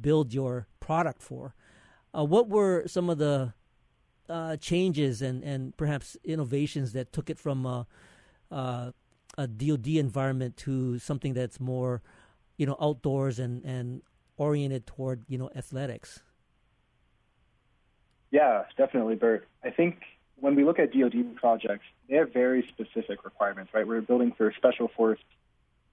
build 0.00 0.32
your 0.32 0.66
product 0.80 1.22
for. 1.22 1.54
Uh, 2.16 2.24
what 2.24 2.48
were 2.48 2.84
some 2.86 3.10
of 3.10 3.18
the 3.18 3.52
uh, 4.28 4.56
changes 4.56 5.22
and, 5.22 5.42
and 5.42 5.76
perhaps 5.76 6.16
innovations 6.24 6.92
that 6.92 7.12
took 7.12 7.30
it 7.30 7.38
from 7.38 7.66
a, 7.66 7.86
uh, 8.50 8.90
a 9.38 9.46
DoD 9.46 9.88
environment 9.88 10.56
to 10.58 10.98
something 10.98 11.34
that's 11.34 11.60
more, 11.60 12.02
you 12.56 12.66
know, 12.66 12.76
outdoors 12.80 13.38
and, 13.38 13.64
and 13.64 14.02
oriented 14.36 14.86
toward 14.86 15.24
you 15.28 15.38
know 15.38 15.50
athletics. 15.54 16.20
Yeah, 18.30 18.64
definitely, 18.76 19.14
Burt. 19.14 19.46
I 19.64 19.70
think 19.70 20.00
when 20.36 20.54
we 20.54 20.64
look 20.64 20.78
at 20.78 20.92
DoD 20.92 21.36
projects, 21.36 21.84
they 22.08 22.16
have 22.16 22.32
very 22.32 22.68
specific 22.72 23.24
requirements, 23.24 23.72
right? 23.72 23.86
We're 23.86 24.00
building 24.00 24.32
for 24.36 24.52
special 24.56 24.88
force, 24.96 25.20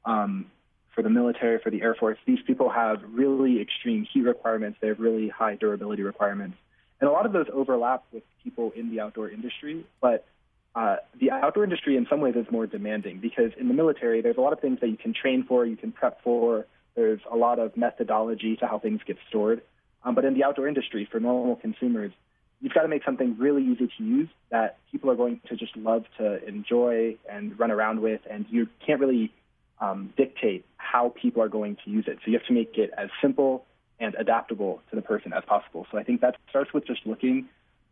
um, 0.06 0.48
for 0.94 1.02
the 1.02 1.10
military, 1.10 1.60
for 1.60 1.70
the 1.70 1.82
Air 1.82 1.96
Force. 1.96 2.18
These 2.26 2.40
people 2.46 2.70
have 2.70 2.98
really 3.10 3.62
extreme 3.62 4.06
heat 4.12 4.22
requirements. 4.22 4.78
They 4.82 4.88
have 4.88 5.00
really 5.00 5.30
high 5.30 5.56
durability 5.56 6.04
requirements. 6.04 6.58
And 7.04 7.10
a 7.10 7.12
lot 7.12 7.26
of 7.26 7.34
those 7.34 7.48
overlap 7.52 8.06
with 8.14 8.24
people 8.46 8.72
in 8.78 8.90
the 8.90 9.02
outdoor 9.02 9.30
industry, 9.30 9.86
but 10.00 10.26
uh, 10.74 10.96
the 11.20 11.32
outdoor 11.32 11.66
industry 11.66 11.98
in 11.98 12.08
some 12.10 12.22
ways 12.22 12.34
is 12.38 12.46
more 12.50 12.66
demanding 12.66 13.20
because 13.20 13.52
in 13.60 13.68
the 13.68 13.74
military, 13.74 14.22
there's 14.22 14.38
a 14.38 14.40
lot 14.40 14.54
of 14.54 14.62
things 14.62 14.80
that 14.80 14.88
you 14.88 14.96
can 14.96 15.14
train 15.14 15.44
for, 15.46 15.66
you 15.66 15.76
can 15.76 15.92
prep 15.92 16.24
for. 16.24 16.66
There's 16.96 17.20
a 17.30 17.36
lot 17.36 17.60
of 17.60 17.76
methodology 17.76 18.56
to 18.56 18.68
how 18.68 18.80
things 18.80 19.02
get 19.06 19.18
stored. 19.28 19.64
Um, 20.06 20.16
but 20.16 20.24
in 20.24 20.34
the 20.34 20.46
outdoor 20.46 20.66
industry, 20.66 21.06
for 21.12 21.20
normal 21.20 21.58
consumers, 21.58 22.14
you've 22.62 22.74
got 22.74 22.84
to 22.84 22.88
make 22.88 23.04
something 23.04 23.36
really 23.38 23.66
easy 23.66 23.92
to 23.98 24.02
use 24.02 24.30
that 24.50 24.78
people 24.90 25.12
are 25.12 25.16
going 25.16 25.42
to 25.50 25.58
just 25.58 25.76
love 25.76 26.06
to 26.20 26.42
enjoy 26.48 27.18
and 27.30 27.60
run 27.60 27.70
around 27.70 28.00
with, 28.00 28.22
and 28.32 28.46
you 28.50 28.70
can't 28.86 29.02
really 29.02 29.34
um, 29.82 30.14
dictate 30.16 30.64
how 30.78 31.14
people 31.22 31.44
are 31.44 31.50
going 31.50 31.76
to 31.84 31.92
use 31.92 32.06
it. 32.08 32.20
So 32.24 32.32
you 32.32 32.38
have 32.38 32.48
to 32.48 32.54
make 32.54 32.78
it 32.78 32.92
as 32.98 33.10
simple 33.22 33.66
and 34.00 34.16
adaptable 34.16 34.82
to 34.90 34.96
the 34.96 35.02
person 35.02 35.34
as 35.34 35.44
possible. 35.46 35.86
So 35.92 35.98
I 35.98 36.04
think 36.04 36.22
that 36.22 36.36
starts 36.50 36.74
with 36.74 36.86
just 36.86 37.06
looking 37.06 37.48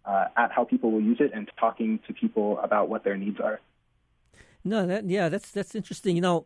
uh, 0.05 0.25
at 0.35 0.51
how 0.51 0.63
people 0.63 0.91
will 0.91 1.01
use 1.01 1.17
it 1.19 1.31
and 1.33 1.49
talking 1.59 1.99
to 2.07 2.13
people 2.13 2.59
about 2.59 2.89
what 2.89 3.03
their 3.03 3.17
needs 3.17 3.39
are. 3.39 3.59
No, 4.63 4.85
that 4.85 5.09
yeah, 5.09 5.29
that's 5.29 5.51
that's 5.51 5.73
interesting. 5.75 6.15
You 6.15 6.21
know, 6.21 6.45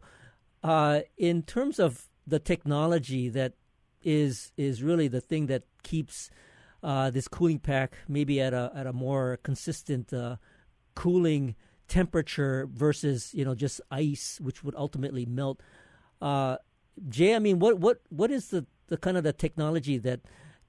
uh, 0.63 1.01
in 1.17 1.43
terms 1.43 1.79
of 1.79 2.07
the 2.25 2.39
technology 2.39 3.29
that 3.29 3.53
is 4.03 4.51
is 4.57 4.81
really 4.83 5.07
the 5.07 5.21
thing 5.21 5.47
that 5.47 5.63
keeps 5.83 6.29
uh, 6.83 7.09
this 7.09 7.27
cooling 7.27 7.59
pack 7.59 7.97
maybe 8.07 8.39
at 8.39 8.53
a 8.53 8.71
at 8.75 8.87
a 8.87 8.93
more 8.93 9.39
consistent 9.43 10.13
uh, 10.13 10.37
cooling 10.93 11.55
temperature 11.87 12.67
versus 12.71 13.33
you 13.33 13.45
know 13.45 13.55
just 13.55 13.81
ice, 13.91 14.39
which 14.41 14.63
would 14.63 14.75
ultimately 14.75 15.25
melt. 15.25 15.61
Uh, 16.21 16.57
Jay, 17.09 17.35
I 17.35 17.39
mean, 17.39 17.59
what 17.59 17.79
what 17.79 18.01
what 18.09 18.31
is 18.31 18.49
the, 18.49 18.65
the 18.87 18.97
kind 18.97 19.17
of 19.17 19.23
the 19.23 19.33
technology 19.33 19.97
that 19.97 20.21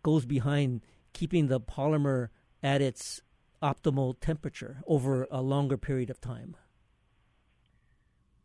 goes 0.02 0.24
behind 0.24 0.82
keeping 1.12 1.48
the 1.48 1.60
polymer 1.60 2.28
at 2.62 2.80
its 2.80 3.20
optimal 3.62 4.14
temperature 4.20 4.82
over 4.86 5.26
a 5.30 5.40
longer 5.40 5.76
period 5.76 6.10
of 6.10 6.20
time? 6.20 6.56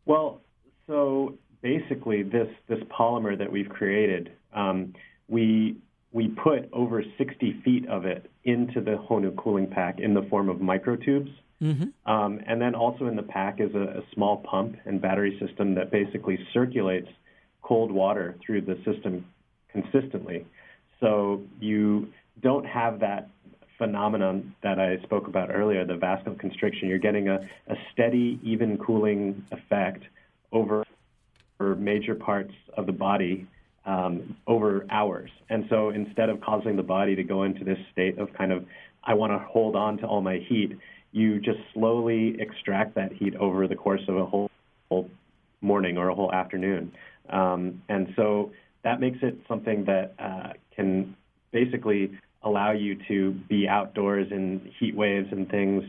Well, 0.05 0.41
so 0.87 1.37
basically, 1.61 2.23
this 2.23 2.47
this 2.67 2.79
polymer 2.97 3.37
that 3.37 3.51
we've 3.51 3.69
created, 3.69 4.31
um, 4.53 4.93
we 5.27 5.77
we 6.11 6.27
put 6.27 6.69
over 6.73 7.03
60 7.17 7.61
feet 7.63 7.87
of 7.87 8.05
it 8.05 8.29
into 8.43 8.81
the 8.81 8.97
Honu 9.09 9.35
cooling 9.37 9.67
pack 9.67 9.99
in 9.99 10.13
the 10.13 10.23
form 10.23 10.49
of 10.49 10.57
microtubes. 10.57 11.31
Mm-hmm. 11.61 12.11
Um, 12.11 12.41
and 12.47 12.59
then 12.59 12.75
also 12.75 13.05
in 13.05 13.15
the 13.15 13.23
pack 13.23 13.61
is 13.61 13.73
a, 13.75 13.99
a, 13.99 14.01
small 14.15 14.37
pump 14.37 14.77
and 14.85 14.99
battery 14.99 15.39
system 15.39 15.75
that 15.75 15.91
basically 15.91 16.39
circulates 16.51 17.07
cold 17.61 17.91
water 17.91 18.35
through 18.43 18.61
the 18.61 18.77
system 18.83 19.25
consistently. 19.71 20.45
So 20.99 21.41
you 21.59 22.07
don't 22.41 22.65
have 22.65 22.99
that 22.99 23.29
phenomenon 23.77 24.55
that 24.61 24.79
I 24.79 25.01
spoke 25.03 25.27
about 25.27 25.49
earlier, 25.51 25.85
the 25.85 25.93
vasoconstriction. 25.93 26.83
You're 26.83 26.99
getting 26.99 27.29
a, 27.29 27.39
a 27.67 27.75
steady, 27.91 28.39
even 28.43 28.77
cooling 28.77 29.43
effect 29.51 30.03
over 30.51 30.85
major 31.59 32.15
parts 32.15 32.53
of 32.77 32.85
the 32.85 32.91
body 32.91 33.47
um, 33.85 34.35
over 34.47 34.85
hours. 34.89 35.29
And 35.49 35.65
so 35.69 35.89
instead 35.89 36.29
of 36.29 36.41
causing 36.41 36.75
the 36.75 36.83
body 36.83 37.15
to 37.15 37.23
go 37.23 37.43
into 37.43 37.63
this 37.63 37.77
state 37.91 38.17
of 38.19 38.31
kind 38.33 38.51
of, 38.51 38.65
I 39.03 39.13
want 39.13 39.31
to 39.31 39.39
hold 39.39 39.75
on 39.75 39.97
to 39.97 40.07
all 40.07 40.21
my 40.21 40.37
heat, 40.47 40.77
you 41.11 41.39
just 41.39 41.59
slowly 41.73 42.35
extract 42.39 42.95
that 42.95 43.11
heat 43.11 43.35
over 43.35 43.67
the 43.67 43.75
course 43.75 44.01
of 44.07 44.17
a 44.17 44.25
whole, 44.25 44.49
whole 44.89 45.09
morning 45.61 45.97
or 45.97 46.09
a 46.09 46.15
whole 46.15 46.31
afternoon. 46.31 46.91
Um, 47.29 47.81
and 47.89 48.13
so 48.15 48.51
that 48.83 48.99
makes 48.99 49.19
it 49.21 49.37
something 49.47 49.85
that 49.85 50.13
uh, 50.19 50.53
can 50.75 51.15
basically 51.51 52.11
allow 52.43 52.71
you 52.71 52.97
to 53.07 53.31
be 53.49 53.67
outdoors 53.67 54.27
in 54.31 54.71
heat 54.79 54.95
waves 54.95 55.27
and 55.31 55.49
things 55.49 55.83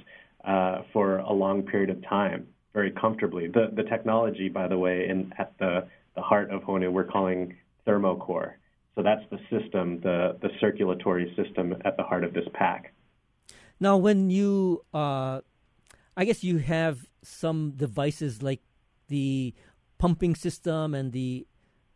uh, 0.44 0.82
for 0.92 1.18
a 1.18 1.32
long 1.32 1.62
period 1.62 1.90
of 1.90 2.02
time 2.06 2.46
very 2.74 2.90
comfortably. 2.90 3.48
The, 3.48 3.70
the 3.74 3.84
technology, 3.84 4.48
by 4.48 4.68
the 4.68 4.78
way, 4.78 5.08
in, 5.08 5.32
at 5.38 5.52
the, 5.58 5.86
the 6.14 6.22
heart 6.22 6.50
of 6.50 6.62
Honu, 6.62 6.90
we're 6.92 7.04
calling 7.04 7.54
thermocore. 7.86 8.54
So 8.94 9.02
that's 9.02 9.22
the 9.30 9.38
system, 9.50 10.00
the, 10.00 10.36
the 10.42 10.50
circulatory 10.60 11.34
system 11.36 11.74
at 11.84 11.96
the 11.96 12.02
heart 12.02 12.24
of 12.24 12.34
this 12.34 12.44
pack. 12.52 12.92
Now, 13.80 13.96
when 13.96 14.30
you, 14.30 14.84
uh, 14.92 15.40
I 16.16 16.24
guess 16.24 16.44
you 16.44 16.58
have 16.58 17.06
some 17.22 17.72
devices 17.76 18.42
like 18.42 18.60
the 19.08 19.54
pumping 19.98 20.34
system 20.34 20.94
and 20.94 21.12
the, 21.12 21.46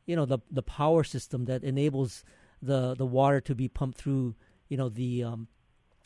you 0.06 0.16
know, 0.16 0.25
the 0.25 0.38
the 0.50 0.62
power 0.62 1.04
system 1.04 1.44
that 1.46 1.62
enables 1.62 2.25
the 2.62 2.94
the 2.94 3.06
water 3.06 3.40
to 3.42 3.54
be 3.54 3.68
pumped 3.68 3.98
through, 3.98 4.34
you 4.68 4.76
know, 4.76 4.88
the 4.88 5.25
um, 5.25 5.48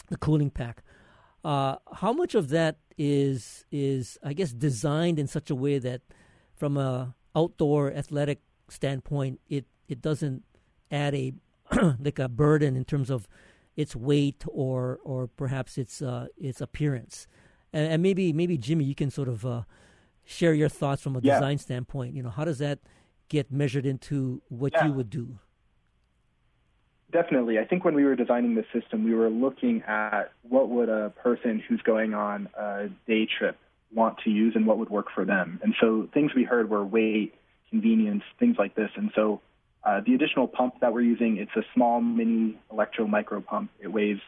the 0.09 0.17
cooling 0.17 0.51
pack. 0.51 0.83
Uh, 1.45 1.77
how 1.95 2.13
much 2.13 2.35
of 2.35 2.49
that 2.51 2.77
is 2.99 3.65
is 3.71 4.19
I 4.23 4.33
guess 4.33 4.53
designed 4.53 5.19
in 5.19 5.27
such 5.27 5.51
a 5.51 5.55
way 5.55 5.79
that, 5.79 6.03
from 6.55 6.77
a 6.77 7.15
outdoor 7.35 7.93
athletic 7.93 8.41
standpoint, 8.69 9.41
it 9.49 9.67
it 9.89 10.01
doesn't 10.01 10.43
add 10.91 11.15
a 11.15 11.33
like 12.01 12.19
a 12.19 12.29
burden 12.29 12.77
in 12.77 12.85
terms 12.85 13.11
of 13.11 13.29
its 13.77 13.95
weight 13.95 14.45
or 14.49 14.99
or 15.05 15.29
perhaps 15.29 15.79
its 15.79 16.03
uh, 16.03 16.27
its 16.37 16.61
appearance. 16.61 17.27
And, 17.73 17.93
and, 17.93 18.03
maybe 18.03 18.33
maybe 18.33 18.59
Jimmy, 18.59 18.85
you 18.85 18.97
can 18.97 19.11
sort 19.11 19.29
of 19.29 19.47
uh, 19.47 19.63
share 20.25 20.53
your 20.55 20.69
thoughts 20.69 21.03
from 21.03 21.17
a 21.17 21.21
yeah. 21.23 21.35
design 21.35 21.59
standpoint. 21.59 22.15
You 22.15 22.23
know, 22.23 22.31
how 22.31 22.45
does 22.45 22.59
that 22.59 22.81
get 23.31 23.51
measured 23.51 23.87
into 23.87 24.43
what 24.51 24.73
yeah. 24.75 24.87
you 24.87 24.93
would 24.93 25.09
do? 25.09 25.39
Definitely. 27.11 27.59
I 27.59 27.65
think 27.65 27.85
when 27.85 27.95
we 27.95 28.05
were 28.05 28.15
designing 28.15 28.55
the 28.55 28.65
system, 28.79 29.05
we 29.05 29.15
were 29.15 29.31
looking 29.31 29.83
at 29.83 30.33
what 30.43 30.69
would 30.69 30.89
a 30.89 31.11
person 31.11 31.63
who's 31.67 31.81
going 31.83 32.13
on 32.13 32.49
a 32.57 32.89
day 33.07 33.27
trip 33.27 33.57
want 33.93 34.19
to 34.25 34.31
use 34.31 34.53
and 34.55 34.67
what 34.67 34.79
would 34.79 34.91
work 34.91 35.07
for 35.15 35.25
them. 35.25 35.59
And 35.63 35.75
so 35.81 36.09
things 36.15 36.33
we 36.35 36.45
heard 36.45 36.71
were 36.71 36.85
weight, 36.85 37.35
convenience, 37.71 38.23
things 38.39 38.57
like 38.59 38.77
this. 38.77 38.91
And 38.95 39.11
so 39.15 39.41
uh, 39.83 40.03
the 40.07 40.15
additional 40.15 40.47
pump 40.47 40.75
that 40.81 40.93
we're 40.93 41.01
using, 41.01 41.39
it's 41.39 41.51
a 41.57 41.63
small 41.75 42.01
mini 42.01 42.59
electro 42.71 43.07
micro 43.07 43.41
pump. 43.41 43.71
It 43.81 43.89
weighs 43.89 44.19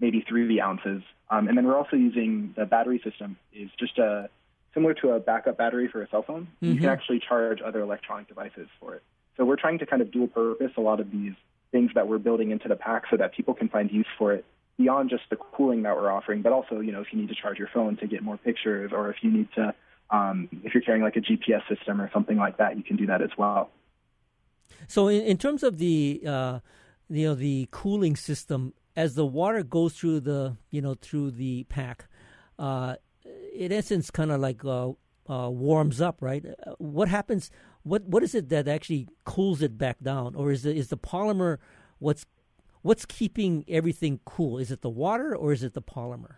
maybe 0.00 0.24
three 0.28 0.60
ounces. 0.60 1.02
Um, 1.30 1.46
and 1.46 1.56
then 1.56 1.64
we're 1.64 1.76
also 1.76 1.96
using 1.96 2.54
the 2.56 2.64
battery 2.64 3.00
system 3.04 3.36
is 3.52 3.70
just 3.78 3.98
a 3.98 4.28
similar 4.74 4.94
to 4.94 5.10
a 5.10 5.20
backup 5.20 5.58
battery 5.58 5.88
for 5.88 6.02
a 6.02 6.08
cell 6.08 6.22
phone. 6.22 6.42
Mm-hmm. 6.42 6.66
You 6.66 6.74
can 6.74 6.82
mm-hmm. 6.82 6.92
actually 6.92 7.20
charge 7.26 7.60
other 7.64 7.80
electronic 7.80 8.28
devices 8.28 8.68
for 8.80 8.94
it. 8.94 9.02
So 9.36 9.44
we're 9.44 9.56
trying 9.56 9.78
to 9.78 9.86
kind 9.86 10.02
of 10.02 10.10
dual 10.10 10.28
purpose 10.28 10.72
a 10.76 10.80
lot 10.80 11.00
of 11.00 11.10
these 11.10 11.32
things 11.70 11.90
that 11.94 12.06
we're 12.06 12.18
building 12.18 12.50
into 12.50 12.68
the 12.68 12.76
pack 12.76 13.04
so 13.10 13.16
that 13.16 13.34
people 13.34 13.54
can 13.54 13.68
find 13.68 13.90
use 13.90 14.06
for 14.18 14.32
it 14.32 14.44
beyond 14.78 15.10
just 15.10 15.22
the 15.30 15.36
cooling 15.36 15.82
that 15.82 15.96
we're 15.96 16.10
offering, 16.10 16.42
but 16.42 16.52
also, 16.52 16.80
you 16.80 16.92
know, 16.92 17.00
if 17.00 17.08
you 17.12 17.18
need 17.18 17.28
to 17.28 17.34
charge 17.34 17.58
your 17.58 17.68
phone 17.72 17.96
to 17.98 18.06
get 18.06 18.22
more 18.22 18.36
pictures 18.36 18.90
or 18.92 19.10
if 19.10 19.16
you 19.22 19.30
need 19.30 19.48
to, 19.54 19.74
um, 20.10 20.48
if 20.64 20.74
you're 20.74 20.82
carrying 20.82 21.02
like 21.02 21.16
a 21.16 21.20
GPS 21.20 21.66
system 21.68 22.00
or 22.00 22.10
something 22.12 22.36
like 22.36 22.58
that, 22.58 22.76
you 22.76 22.82
can 22.82 22.96
do 22.96 23.06
that 23.06 23.22
as 23.22 23.30
well. 23.36 23.70
So, 24.88 25.08
in, 25.08 25.22
in 25.22 25.38
terms 25.38 25.62
of 25.62 25.78
the, 25.78 26.22
uh, 26.26 26.60
you 27.08 27.28
know, 27.28 27.34
the 27.34 27.68
cooling 27.70 28.16
system, 28.16 28.74
as 28.96 29.14
the 29.14 29.26
water 29.26 29.62
goes 29.62 29.94
through 29.94 30.20
the, 30.20 30.56
you 30.70 30.82
know, 30.82 30.94
through 30.94 31.32
the 31.32 31.64
pack, 31.64 32.06
uh, 32.58 32.96
in 33.54 33.72
essence, 33.72 34.10
kind 34.10 34.30
of 34.30 34.40
like 34.40 34.64
uh, 34.64 34.90
uh, 35.28 35.50
warms 35.50 36.00
up, 36.00 36.20
right? 36.20 36.44
Uh, 36.44 36.72
what 36.78 37.08
happens? 37.08 37.50
What 37.82 38.02
what 38.04 38.22
is 38.22 38.34
it 38.34 38.48
that 38.48 38.68
actually 38.68 39.08
cools 39.24 39.62
it 39.62 39.76
back 39.78 40.00
down, 40.02 40.34
or 40.34 40.52
is 40.52 40.64
it 40.64 40.76
is 40.76 40.88
the 40.88 40.98
polymer 40.98 41.58
what's 41.98 42.26
what's 42.82 43.06
keeping 43.06 43.64
everything 43.68 44.20
cool? 44.24 44.58
Is 44.58 44.70
it 44.70 44.82
the 44.82 44.90
water 44.90 45.34
or 45.34 45.52
is 45.52 45.62
it 45.62 45.74
the 45.74 45.82
polymer? 45.82 46.36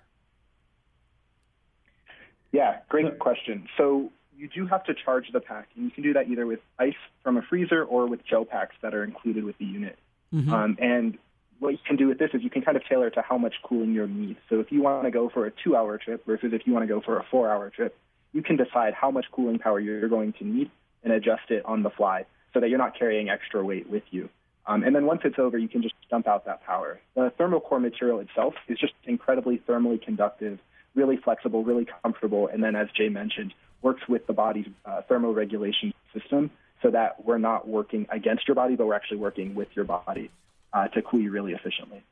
Yeah, 2.53 2.79
great 2.89 3.19
question. 3.19 3.67
So 3.77 4.13
you 4.37 4.49
do 4.49 4.67
have 4.67 4.85
to 4.85 4.95
charge 4.95 5.27
the 5.33 5.41
pack, 5.41 5.69
and 5.75 5.85
you 5.85 5.91
can 5.91 6.03
do 6.03 6.13
that 6.13 6.29
either 6.29 6.47
with 6.47 6.61
ice 6.79 6.95
from 7.23 7.37
a 7.37 7.43
freezer 7.43 7.83
or 7.83 8.07
with 8.07 8.25
gel 8.25 8.45
packs 8.45 8.77
that 8.83 8.95
are 8.95 9.03
included 9.03 9.45
with 9.45 9.59
the 9.59 9.65
unit. 9.65 9.99
Mm-hmm. 10.33 10.53
Um, 10.53 10.77
and 10.81 11.19
what 11.65 11.73
you 11.73 11.79
can 11.85 11.97
do 11.97 12.09
with 12.09 12.19
this 12.19 12.31
is 12.35 12.43
you 12.43 12.51
can 12.51 12.63
kind 12.63 12.77
of 12.77 12.85
tailor 12.87 13.09
to 13.11 13.23
how 13.23 13.39
much 13.39 13.55
cooling 13.63 13.95
you 13.95 14.07
need. 14.07 14.37
So 14.51 14.61
if 14.61 14.71
you 14.71 14.83
want 14.83 15.05
to 15.05 15.11
go 15.11 15.31
for 15.31 15.47
a 15.47 15.53
two-hour 15.65 15.99
trip 15.99 16.25
versus 16.27 16.53
if 16.53 16.67
you 16.67 16.75
want 16.75 16.83
to 16.83 16.87
go 16.87 17.01
for 17.01 17.19
a 17.19 17.25
four-hour 17.31 17.71
trip, 17.71 17.97
you 18.33 18.43
can 18.43 18.57
decide 18.57 18.93
how 18.93 19.11
much 19.11 19.25
cooling 19.33 19.59
power 19.59 19.81
you're 19.81 20.09
going 20.09 20.35
to 20.35 20.45
need 20.45 20.71
and 21.03 21.13
adjust 21.13 21.51
it 21.51 21.65
on 21.65 21.83
the 21.83 21.91
fly 21.91 22.27
so 22.53 22.61
that 22.61 22.69
you're 22.69 22.79
not 22.79 22.99
carrying 22.99 23.31
extra 23.31 23.65
weight 23.65 23.89
with 23.89 24.03
you. 24.11 24.29
Um, 24.67 24.83
and 24.83 24.95
then 24.95 25.07
once 25.07 25.23
it's 25.25 25.39
over, 25.39 25.57
you 25.57 25.69
can 25.69 25.83
just 25.83 25.95
dump 26.11 26.29
out 26.29 26.45
that 26.45 26.65
power. 26.65 27.01
The 27.15 27.33
thermal 27.37 27.61
core 27.61 27.81
material 27.81 28.21
itself 28.21 28.55
is 28.69 28.79
just 28.79 28.93
incredibly 29.05 29.59
thermally 29.67 30.01
conductive, 30.01 30.59
really 30.95 31.17
flexible, 31.17 31.65
really 31.65 31.87
comfortable, 32.03 32.47
and 32.49 32.63
then 32.63 32.77
as 32.77 32.89
Jay 32.97 33.09
mentioned, 33.09 33.55
works 33.83 34.03
with 34.09 34.27
the 34.27 34.33
body's 34.33 34.67
uh, 34.85 35.03
thermoregulation 35.11 35.93
system 36.13 36.51
so 36.83 36.91
that 36.91 37.25
we're 37.25 37.39
not 37.39 37.69
working 37.69 38.07
against 38.11 38.49
your 38.49 38.55
body, 38.55 38.77
but 38.77 38.87
we're 38.87 38.95
actually 38.95 39.19
working 39.19 39.55
with 39.55 39.69
your 39.75 39.85
body 39.85 40.31
uh, 40.75 40.89
to 40.89 41.03
you 41.13 41.31
really 41.31 41.53
efficiently. 41.53 42.05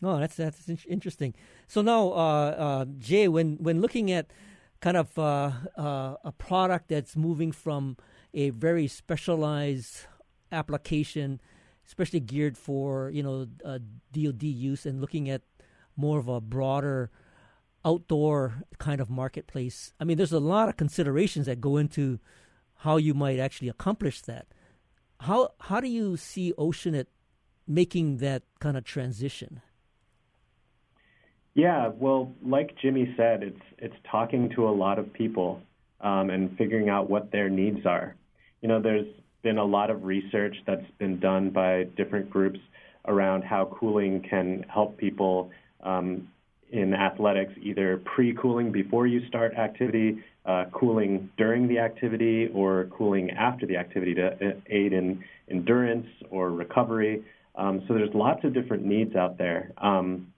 No, 0.00 0.18
that's 0.18 0.36
that's 0.36 0.68
interesting. 0.86 1.34
So 1.68 1.80
now, 1.80 2.12
uh, 2.12 2.50
uh, 2.50 2.84
Jay, 2.98 3.28
when 3.28 3.56
when 3.56 3.80
looking 3.80 4.10
at 4.10 4.32
kind 4.80 4.96
of 4.96 5.16
uh, 5.18 5.52
uh, 5.78 6.16
a 6.24 6.32
product 6.32 6.88
that's 6.88 7.16
moving 7.16 7.52
from 7.52 7.96
a 8.34 8.50
very 8.50 8.88
specialized 8.88 10.06
application, 10.50 11.40
especially 11.86 12.20
geared 12.20 12.58
for 12.58 13.10
you 13.10 13.22
know 13.22 13.46
DoD 14.12 14.42
use, 14.42 14.84
and 14.84 15.00
looking 15.00 15.30
at 15.30 15.42
more 15.96 16.18
of 16.18 16.28
a 16.28 16.40
broader 16.40 17.10
outdoor 17.84 18.64
kind 18.78 19.00
of 19.00 19.08
marketplace. 19.08 19.92
I 20.00 20.04
mean, 20.04 20.16
there's 20.16 20.32
a 20.32 20.40
lot 20.40 20.68
of 20.68 20.76
considerations 20.76 21.46
that 21.46 21.60
go 21.60 21.76
into 21.76 22.18
how 22.78 22.96
you 22.96 23.14
might 23.14 23.38
actually 23.38 23.68
accomplish 23.68 24.20
that. 24.22 24.46
How 25.20 25.50
how 25.60 25.80
do 25.80 25.86
you 25.86 26.16
see 26.16 26.52
Oceanit 26.58 27.06
making 27.66 28.18
that 28.18 28.42
kind 28.60 28.76
of 28.76 28.84
transition? 28.84 29.60
Yeah, 31.54 31.90
well, 31.98 32.32
like 32.42 32.74
Jimmy 32.80 33.12
said, 33.16 33.42
it's 33.42 33.60
it's 33.78 33.94
talking 34.10 34.50
to 34.56 34.68
a 34.68 34.70
lot 34.70 34.98
of 34.98 35.12
people 35.12 35.60
um, 36.00 36.30
and 36.30 36.56
figuring 36.56 36.88
out 36.88 37.10
what 37.10 37.30
their 37.30 37.50
needs 37.50 37.84
are. 37.84 38.14
You 38.62 38.68
know, 38.68 38.80
there's 38.80 39.06
been 39.42 39.58
a 39.58 39.64
lot 39.64 39.90
of 39.90 40.04
research 40.04 40.56
that's 40.66 40.86
been 40.98 41.18
done 41.18 41.50
by 41.50 41.84
different 41.96 42.30
groups 42.30 42.60
around 43.06 43.42
how 43.42 43.66
cooling 43.78 44.24
can 44.28 44.64
help 44.68 44.96
people 44.96 45.50
um, 45.82 46.28
in 46.70 46.94
athletics, 46.94 47.52
either 47.60 48.00
pre-cooling 48.04 48.72
before 48.72 49.06
you 49.06 49.26
start 49.28 49.54
activity, 49.54 50.22
uh, 50.46 50.64
cooling 50.72 51.28
during 51.36 51.68
the 51.68 51.78
activity, 51.78 52.48
or 52.54 52.88
cooling 52.96 53.30
after 53.32 53.66
the 53.66 53.76
activity 53.76 54.14
to 54.14 54.28
uh, 54.28 54.52
aid 54.70 54.92
in 54.92 55.22
endurance 55.50 56.06
or 56.30 56.50
recovery. 56.50 57.22
Um, 57.54 57.82
so 57.86 57.94
there's 57.94 58.14
lots 58.14 58.44
of 58.44 58.54
different 58.54 58.84
needs 58.84 59.14
out 59.14 59.38
there. 59.38 59.72
Um, 59.78 60.32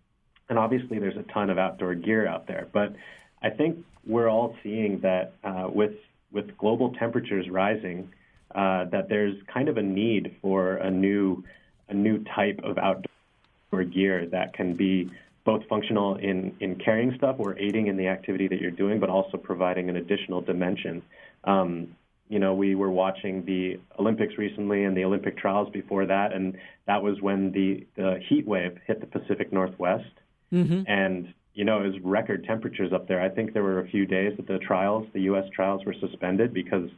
and 0.48 0.59
obviously 0.59 0.98
there's 0.98 1.16
a 1.16 1.22
ton 1.33 1.50
of 1.50 1.59
outdoor 1.59 1.94
gear 1.94 2.27
out 2.27 2.46
there. 2.46 2.68
But 2.72 2.94
I 3.42 3.50
think 3.50 3.85
we're 4.07 4.29
all 4.29 4.57
seeing 4.62 5.00
that 5.00 5.35
uh, 5.42 5.68
with 5.72 5.94
with 6.33 6.57
global 6.59 6.92
temperatures 6.94 7.48
rising, 7.48 8.11
uh, 8.55 8.87
that 8.87 9.09
there's 9.09 9.37
kind 9.53 9.68
of 9.68 9.77
a 9.77 9.83
need 9.83 10.37
for 10.42 10.77
a 10.77 10.90
new 10.90 11.44
a 11.88 11.94
new 11.94 12.24
type 12.35 12.61
of 12.64 12.79
outdoor 12.79 13.85
gear 13.85 14.27
that 14.27 14.55
can 14.55 14.74
be 14.74 15.11
both 15.44 15.62
functional 15.68 16.16
in, 16.16 16.57
in 16.61 16.74
carrying 16.77 17.14
stuff 17.16 17.37
or 17.38 17.59
aiding 17.59 17.87
in 17.87 17.96
the 17.96 18.09
activity 18.09 18.48
that 18.48 18.61
you're 18.61 18.70
doing, 18.70 18.98
but 18.98 19.11
also 19.11 19.37
providing 19.37 19.90
an 19.90 19.96
additional 19.96 20.40
dimension. 20.40 21.03
Um, 21.44 21.94
you 22.35 22.40
know, 22.40 22.53
we 22.53 22.75
were 22.75 22.90
watching 22.90 23.44
the 23.44 23.79
Olympics 23.97 24.37
recently 24.38 24.83
and 24.83 24.97
the 24.97 25.05
Olympic 25.05 25.38
trials 25.38 25.70
before 25.73 26.05
that, 26.07 26.33
and 26.33 26.57
that 26.88 27.01
was 27.01 27.20
when 27.20 27.53
the, 27.53 27.87
the 27.94 28.18
heat 28.29 28.44
wave 28.44 28.77
hit 28.88 29.01
the 29.01 29.07
Pacific 29.07 29.53
Northwest. 29.53 30.11
Mm-hmm. 30.53 30.83
And, 30.88 31.33
you 31.55 31.64
know, 31.64 31.85
it 31.85 31.92
was 31.92 32.03
record 32.03 32.42
temperatures 32.42 32.92
up 32.92 33.07
there. 33.07 33.23
I 33.23 33.29
think 33.29 33.53
there 33.53 33.62
were 33.62 33.79
a 33.79 33.88
few 33.88 34.05
days 34.05 34.33
that 34.37 34.49
the 34.49 34.59
trials, 34.59 35.07
the 35.12 35.20
U.S. 35.31 35.44
trials, 35.55 35.85
were 35.85 35.94
suspended 36.01 36.53
because 36.53 36.90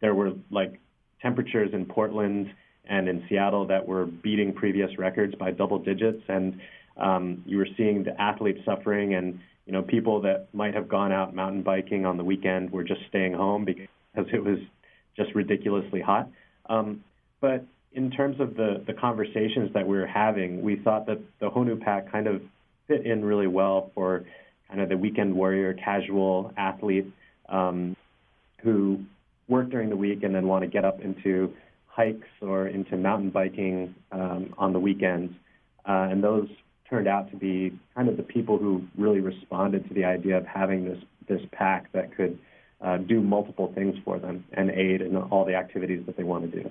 there 0.00 0.14
were 0.14 0.32
like 0.50 0.80
temperatures 1.20 1.68
in 1.74 1.84
Portland 1.84 2.50
and 2.88 3.10
in 3.10 3.22
Seattle 3.28 3.66
that 3.66 3.86
were 3.86 4.06
beating 4.06 4.54
previous 4.54 4.96
records 4.96 5.34
by 5.34 5.50
double 5.50 5.78
digits. 5.78 6.22
And 6.28 6.58
um, 6.96 7.44
you 7.44 7.58
were 7.58 7.68
seeing 7.76 8.04
the 8.04 8.18
athletes 8.18 8.60
suffering, 8.64 9.12
and 9.12 9.38
you 9.66 9.74
know 9.74 9.82
people 9.82 10.22
that 10.22 10.48
might 10.54 10.72
have 10.72 10.88
gone 10.88 11.12
out 11.12 11.34
mountain 11.34 11.62
biking 11.62 12.06
on 12.06 12.16
the 12.16 12.24
weekend 12.24 12.72
were 12.72 12.84
just 12.84 13.02
staying 13.10 13.34
home 13.34 13.66
because 13.66 14.32
it 14.32 14.42
was 14.42 14.58
just 15.18 15.34
ridiculously 15.34 16.00
hot. 16.00 16.30
Um, 16.70 17.04
but 17.42 17.64
in 17.92 18.10
terms 18.10 18.40
of 18.40 18.54
the 18.54 18.82
the 18.86 18.94
conversations 18.94 19.70
that 19.74 19.86
we 19.86 19.98
were 19.98 20.06
having, 20.06 20.62
we 20.62 20.76
thought 20.76 21.06
that 21.06 21.20
the 21.40 21.50
Honu 21.50 21.78
pack 21.78 22.10
kind 22.10 22.26
of 22.26 22.40
fit 22.86 23.04
in 23.04 23.24
really 23.24 23.46
well 23.46 23.90
for 23.94 24.24
kind 24.68 24.80
of 24.80 24.88
the 24.88 24.96
weekend 24.96 25.34
warrior, 25.34 25.74
casual 25.74 26.52
athlete 26.56 27.12
um, 27.48 27.96
who 28.62 29.00
work 29.48 29.70
during 29.70 29.88
the 29.88 29.96
week 29.96 30.22
and 30.22 30.34
then 30.34 30.46
want 30.46 30.62
to 30.62 30.68
get 30.68 30.84
up 30.84 31.00
into 31.00 31.52
hikes 31.86 32.28
or 32.42 32.68
into 32.68 32.96
mountain 32.96 33.30
biking 33.30 33.94
um, 34.12 34.54
on 34.58 34.72
the 34.72 34.78
weekends. 34.78 35.32
Uh, 35.86 36.08
and 36.10 36.22
those 36.22 36.48
turned 36.88 37.08
out 37.08 37.30
to 37.30 37.36
be 37.36 37.78
kind 37.94 38.08
of 38.08 38.16
the 38.16 38.22
people 38.22 38.58
who 38.58 38.82
really 38.96 39.20
responded 39.20 39.86
to 39.88 39.94
the 39.94 40.04
idea 40.04 40.36
of 40.36 40.46
having 40.46 40.84
this 40.84 40.98
this 41.28 41.42
pack 41.52 41.92
that 41.92 42.14
could 42.16 42.38
uh, 42.80 42.96
do 42.96 43.20
multiple 43.20 43.72
things 43.74 43.96
for 44.04 44.18
them 44.18 44.44
and 44.52 44.70
aid 44.70 45.00
in 45.00 45.16
all 45.16 45.44
the 45.44 45.54
activities 45.54 46.04
that 46.06 46.16
they 46.16 46.22
want 46.22 46.50
to 46.50 46.62
do. 46.62 46.70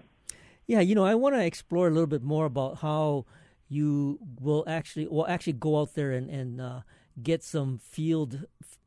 Yeah, 0.65 0.81
you 0.81 0.95
know, 0.95 1.05
I 1.05 1.15
want 1.15 1.35
to 1.35 1.43
explore 1.43 1.87
a 1.87 1.91
little 1.91 2.07
bit 2.07 2.23
more 2.23 2.45
about 2.45 2.79
how 2.79 3.25
you 3.69 4.19
will 4.39 4.63
actually 4.67 5.07
will 5.07 5.27
actually 5.27 5.53
go 5.53 5.79
out 5.79 5.95
there 5.95 6.11
and 6.11 6.29
and 6.29 6.61
uh, 6.61 6.81
get 7.21 7.43
some 7.43 7.77
field, 7.77 8.45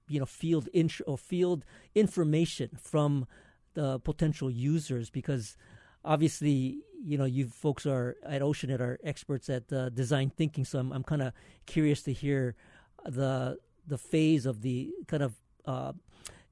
you 0.08 0.20
know, 0.20 0.26
field 0.26 0.68
int- 0.72 1.00
or 1.06 1.18
field 1.18 1.64
information 1.94 2.70
from 2.80 3.26
the 3.74 3.98
potential 4.00 4.50
users 4.50 5.10
because 5.10 5.56
obviously 6.04 6.78
you 7.02 7.16
know 7.16 7.24
you 7.24 7.46
folks 7.46 7.86
are 7.86 8.16
at 8.24 8.42
Oceanit 8.42 8.80
are 8.80 8.98
experts 9.04 9.48
at 9.48 9.72
uh, 9.72 9.88
design 9.90 10.30
thinking 10.30 10.64
so 10.64 10.78
I'm 10.78 10.92
I'm 10.92 11.04
kind 11.04 11.22
of 11.22 11.32
curious 11.66 12.02
to 12.02 12.12
hear 12.12 12.56
the 13.04 13.58
the 13.86 13.98
phase 13.98 14.46
of 14.46 14.62
the 14.62 14.92
kind 15.06 15.22
of 15.22 15.34
uh, 15.66 15.92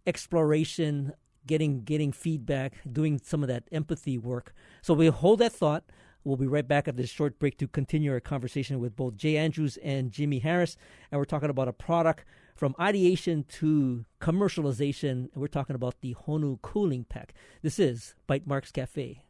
exploration 0.08 1.12
getting 1.46 1.82
getting 1.84 2.12
feedback 2.12 2.72
doing 2.90 3.20
some 3.22 3.42
of 3.42 3.48
that 3.48 3.64
empathy 3.70 4.18
work 4.18 4.54
so 4.82 4.94
we'll 4.94 5.12
hold 5.12 5.38
that 5.38 5.52
thought 5.52 5.84
We'll 6.24 6.36
be 6.36 6.46
right 6.46 6.66
back 6.66 6.88
after 6.88 7.00
this 7.00 7.10
short 7.10 7.38
break 7.38 7.56
to 7.58 7.66
continue 7.66 8.12
our 8.12 8.20
conversation 8.20 8.80
with 8.80 8.96
both 8.96 9.16
Jay 9.16 9.36
Andrews 9.36 9.78
and 9.78 10.10
Jimmy 10.10 10.40
Harris. 10.40 10.76
And 11.10 11.18
we're 11.18 11.24
talking 11.24 11.48
about 11.48 11.68
a 11.68 11.72
product 11.72 12.26
from 12.54 12.74
ideation 12.78 13.44
to 13.60 14.04
commercialization. 14.20 15.10
And 15.10 15.36
we're 15.36 15.46
talking 15.46 15.76
about 15.76 16.00
the 16.00 16.14
Honu 16.26 16.60
Cooling 16.60 17.04
Pack. 17.04 17.32
This 17.62 17.78
is 17.78 18.14
Bytemarks 18.28 18.72
Cafe. 18.72 19.22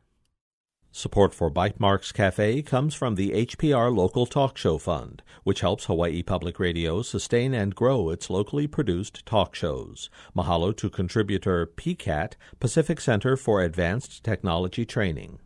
Support 0.91 1.35
for 1.35 1.51
Bytemarks 1.51 2.15
Cafe 2.15 2.63
comes 2.63 2.95
from 2.95 3.15
the 3.15 3.31
HPR 3.31 3.95
Local 3.95 4.25
Talk 4.25 4.57
Show 4.57 4.79
Fund, 4.79 5.23
which 5.45 5.61
helps 5.61 5.85
Hawaii 5.85 6.23
Public 6.23 6.59
Radio 6.59 7.03
sustain 7.03 7.53
and 7.53 7.75
grow 7.75 8.09
its 8.09 8.31
locally 8.31 8.67
produced 8.67 9.25
talk 9.27 9.55
shows. 9.55 10.09
Mahalo 10.35 10.75
to 10.77 10.89
contributor 10.89 11.67
PCAT, 11.67 12.33
Pacific 12.59 13.03
Center 13.03 13.37
for 13.37 13.61
Advanced 13.63 14.25
Technology 14.25 14.87
Training. 14.87 15.39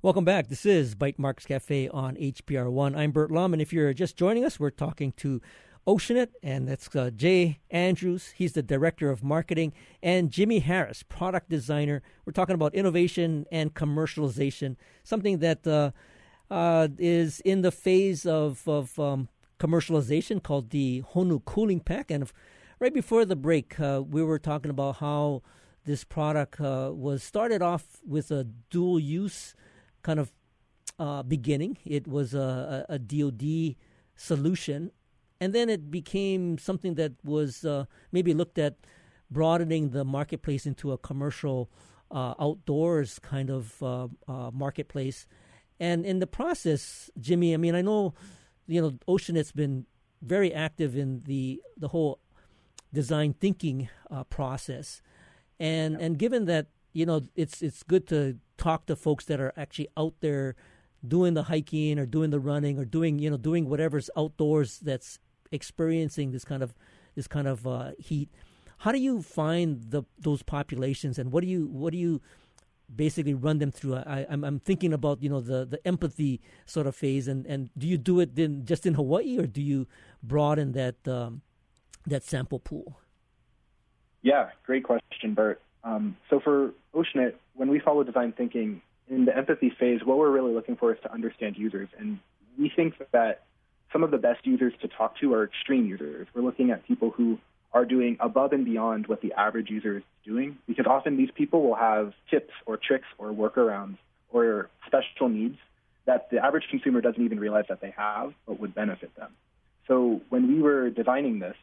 Welcome 0.00 0.24
back. 0.24 0.48
This 0.48 0.64
is 0.64 0.94
Bytemarks 0.94 1.46
Cafe 1.46 1.88
on 1.90 2.16
HPR1. 2.16 2.96
I'm 2.96 3.12
Burt 3.12 3.30
Lum, 3.30 3.52
and 3.52 3.60
if 3.60 3.70
you're 3.70 3.92
just 3.92 4.16
joining 4.16 4.46
us, 4.46 4.58
we're 4.58 4.70
talking 4.70 5.12
to 5.18 5.42
Oceanit, 5.86 6.28
and 6.42 6.66
that's 6.66 6.94
uh, 6.96 7.10
Jay 7.14 7.60
Andrews. 7.70 8.32
He's 8.36 8.52
the 8.52 8.62
director 8.62 9.10
of 9.10 9.22
marketing, 9.22 9.72
and 10.02 10.30
Jimmy 10.30 10.60
Harris, 10.60 11.02
product 11.02 11.50
designer. 11.50 12.02
We're 12.24 12.32
talking 12.32 12.54
about 12.54 12.74
innovation 12.74 13.46
and 13.52 13.74
commercialization, 13.74 14.76
something 15.02 15.38
that 15.38 15.66
uh, 15.66 15.90
uh, 16.50 16.88
is 16.98 17.40
in 17.40 17.62
the 17.62 17.72
phase 17.72 18.24
of, 18.24 18.66
of 18.66 18.98
um, 18.98 19.28
commercialization 19.58 20.42
called 20.42 20.70
the 20.70 21.02
Honu 21.14 21.44
Cooling 21.44 21.80
Pack. 21.80 22.10
And 22.10 22.22
if, 22.22 22.32
right 22.80 22.94
before 22.94 23.24
the 23.24 23.36
break, 23.36 23.78
uh, 23.78 24.02
we 24.06 24.22
were 24.22 24.38
talking 24.38 24.70
about 24.70 24.96
how 24.96 25.42
this 25.84 26.04
product 26.04 26.60
uh, 26.60 26.90
was 26.94 27.22
started 27.22 27.62
off 27.62 28.00
with 28.06 28.30
a 28.30 28.44
dual 28.70 28.98
use 28.98 29.54
kind 30.02 30.18
of 30.18 30.32
uh, 30.98 31.22
beginning. 31.22 31.78
It 31.84 32.06
was 32.06 32.34
a, 32.34 32.86
a, 32.88 32.94
a, 32.94 32.98
DoD 32.98 33.76
solution, 34.16 34.92
and 35.44 35.54
then 35.54 35.68
it 35.68 35.90
became 35.90 36.56
something 36.56 36.94
that 36.94 37.12
was 37.22 37.66
uh, 37.66 37.84
maybe 38.12 38.32
looked 38.32 38.58
at 38.58 38.76
broadening 39.30 39.90
the 39.90 40.02
marketplace 40.02 40.64
into 40.64 40.90
a 40.90 40.96
commercial 40.96 41.70
uh, 42.10 42.32
outdoors 42.40 43.18
kind 43.18 43.50
of 43.50 43.82
uh, 43.82 44.08
uh, 44.26 44.50
marketplace. 44.54 45.26
And 45.78 46.06
in 46.06 46.18
the 46.18 46.26
process, 46.26 47.10
Jimmy, 47.20 47.52
I 47.52 47.58
mean, 47.58 47.74
I 47.74 47.82
know 47.82 48.14
you 48.66 48.80
know 48.80 48.98
Oceanit's 49.06 49.52
been 49.52 49.84
very 50.22 50.50
active 50.50 50.96
in 50.96 51.20
the 51.26 51.60
the 51.76 51.88
whole 51.88 52.20
design 52.94 53.34
thinking 53.34 53.90
uh, 54.10 54.24
process, 54.24 55.02
and 55.60 55.94
and 56.00 56.18
given 56.18 56.46
that 56.46 56.68
you 56.94 57.04
know 57.04 57.20
it's 57.36 57.60
it's 57.60 57.82
good 57.82 58.06
to 58.06 58.38
talk 58.56 58.86
to 58.86 58.96
folks 58.96 59.26
that 59.26 59.40
are 59.40 59.52
actually 59.58 59.88
out 59.94 60.14
there 60.20 60.56
doing 61.06 61.34
the 61.34 61.44
hiking 61.44 61.98
or 61.98 62.06
doing 62.06 62.30
the 62.30 62.40
running 62.40 62.78
or 62.78 62.86
doing 62.86 63.18
you 63.18 63.28
know 63.28 63.36
doing 63.36 63.68
whatever's 63.68 64.08
outdoors 64.16 64.78
that's 64.78 65.18
experiencing 65.54 66.32
this 66.32 66.44
kind 66.44 66.62
of 66.62 66.74
this 67.14 67.26
kind 67.26 67.46
of 67.46 67.66
uh, 67.66 67.92
heat. 67.98 68.28
How 68.78 68.92
do 68.92 68.98
you 68.98 69.22
find 69.22 69.90
the 69.90 70.02
those 70.18 70.42
populations 70.42 71.18
and 71.18 71.32
what 71.32 71.42
do 71.42 71.48
you 71.48 71.66
what 71.66 71.92
do 71.92 71.98
you 71.98 72.20
basically 72.94 73.34
run 73.34 73.58
them 73.58 73.70
through? 73.70 73.96
I, 73.96 74.26
I'm 74.28 74.44
I'm 74.44 74.58
thinking 74.58 74.92
about 74.92 75.22
you 75.22 75.30
know 75.30 75.40
the 75.40 75.64
the 75.64 75.80
empathy 75.86 76.40
sort 76.66 76.86
of 76.86 76.94
phase 76.94 77.28
and 77.28 77.46
and 77.46 77.70
do 77.78 77.86
you 77.86 77.96
do 77.96 78.20
it 78.20 78.34
then 78.36 78.64
just 78.64 78.84
in 78.84 78.94
Hawaii 78.94 79.38
or 79.38 79.46
do 79.46 79.62
you 79.62 79.86
broaden 80.22 80.72
that 80.72 80.96
um, 81.08 81.42
that 82.06 82.22
sample 82.22 82.58
pool? 82.58 82.98
Yeah, 84.22 84.50
great 84.64 84.84
question, 84.84 85.34
Burt. 85.34 85.60
Um, 85.84 86.16
so 86.30 86.40
for 86.40 86.72
Oceanit, 86.94 87.34
when 87.54 87.68
we 87.68 87.78
follow 87.78 88.02
design 88.02 88.32
thinking 88.32 88.80
in 89.08 89.26
the 89.26 89.36
empathy 89.36 89.70
phase, 89.78 90.00
what 90.02 90.16
we're 90.16 90.30
really 90.30 90.52
looking 90.52 90.76
for 90.76 90.92
is 90.92 90.98
to 91.02 91.12
understand 91.12 91.56
users. 91.56 91.88
And 91.98 92.18
we 92.58 92.72
think 92.74 92.94
that 93.12 93.42
some 93.94 94.02
of 94.02 94.10
the 94.10 94.18
best 94.18 94.44
users 94.44 94.72
to 94.82 94.88
talk 94.88 95.16
to 95.20 95.32
are 95.34 95.44
extreme 95.44 95.86
users. 95.86 96.26
We're 96.34 96.42
looking 96.42 96.72
at 96.72 96.84
people 96.84 97.10
who 97.10 97.38
are 97.72 97.84
doing 97.84 98.16
above 98.18 98.52
and 98.52 98.64
beyond 98.64 99.06
what 99.06 99.22
the 99.22 99.32
average 99.34 99.70
user 99.70 99.98
is 99.98 100.02
doing, 100.24 100.58
because 100.66 100.86
often 100.86 101.16
these 101.16 101.30
people 101.32 101.62
will 101.62 101.76
have 101.76 102.12
tips 102.28 102.52
or 102.66 102.76
tricks 102.76 103.06
or 103.18 103.30
workarounds 103.30 103.96
or 104.32 104.68
special 104.84 105.28
needs 105.28 105.58
that 106.06 106.28
the 106.32 106.44
average 106.44 106.64
consumer 106.70 107.00
doesn't 107.00 107.24
even 107.24 107.38
realize 107.38 107.66
that 107.68 107.80
they 107.80 107.94
have, 107.96 108.34
but 108.46 108.58
would 108.58 108.74
benefit 108.74 109.14
them. 109.14 109.30
So 109.86 110.20
when 110.28 110.48
we 110.48 110.60
were 110.60 110.90
designing 110.90 111.38
this, 111.38 111.56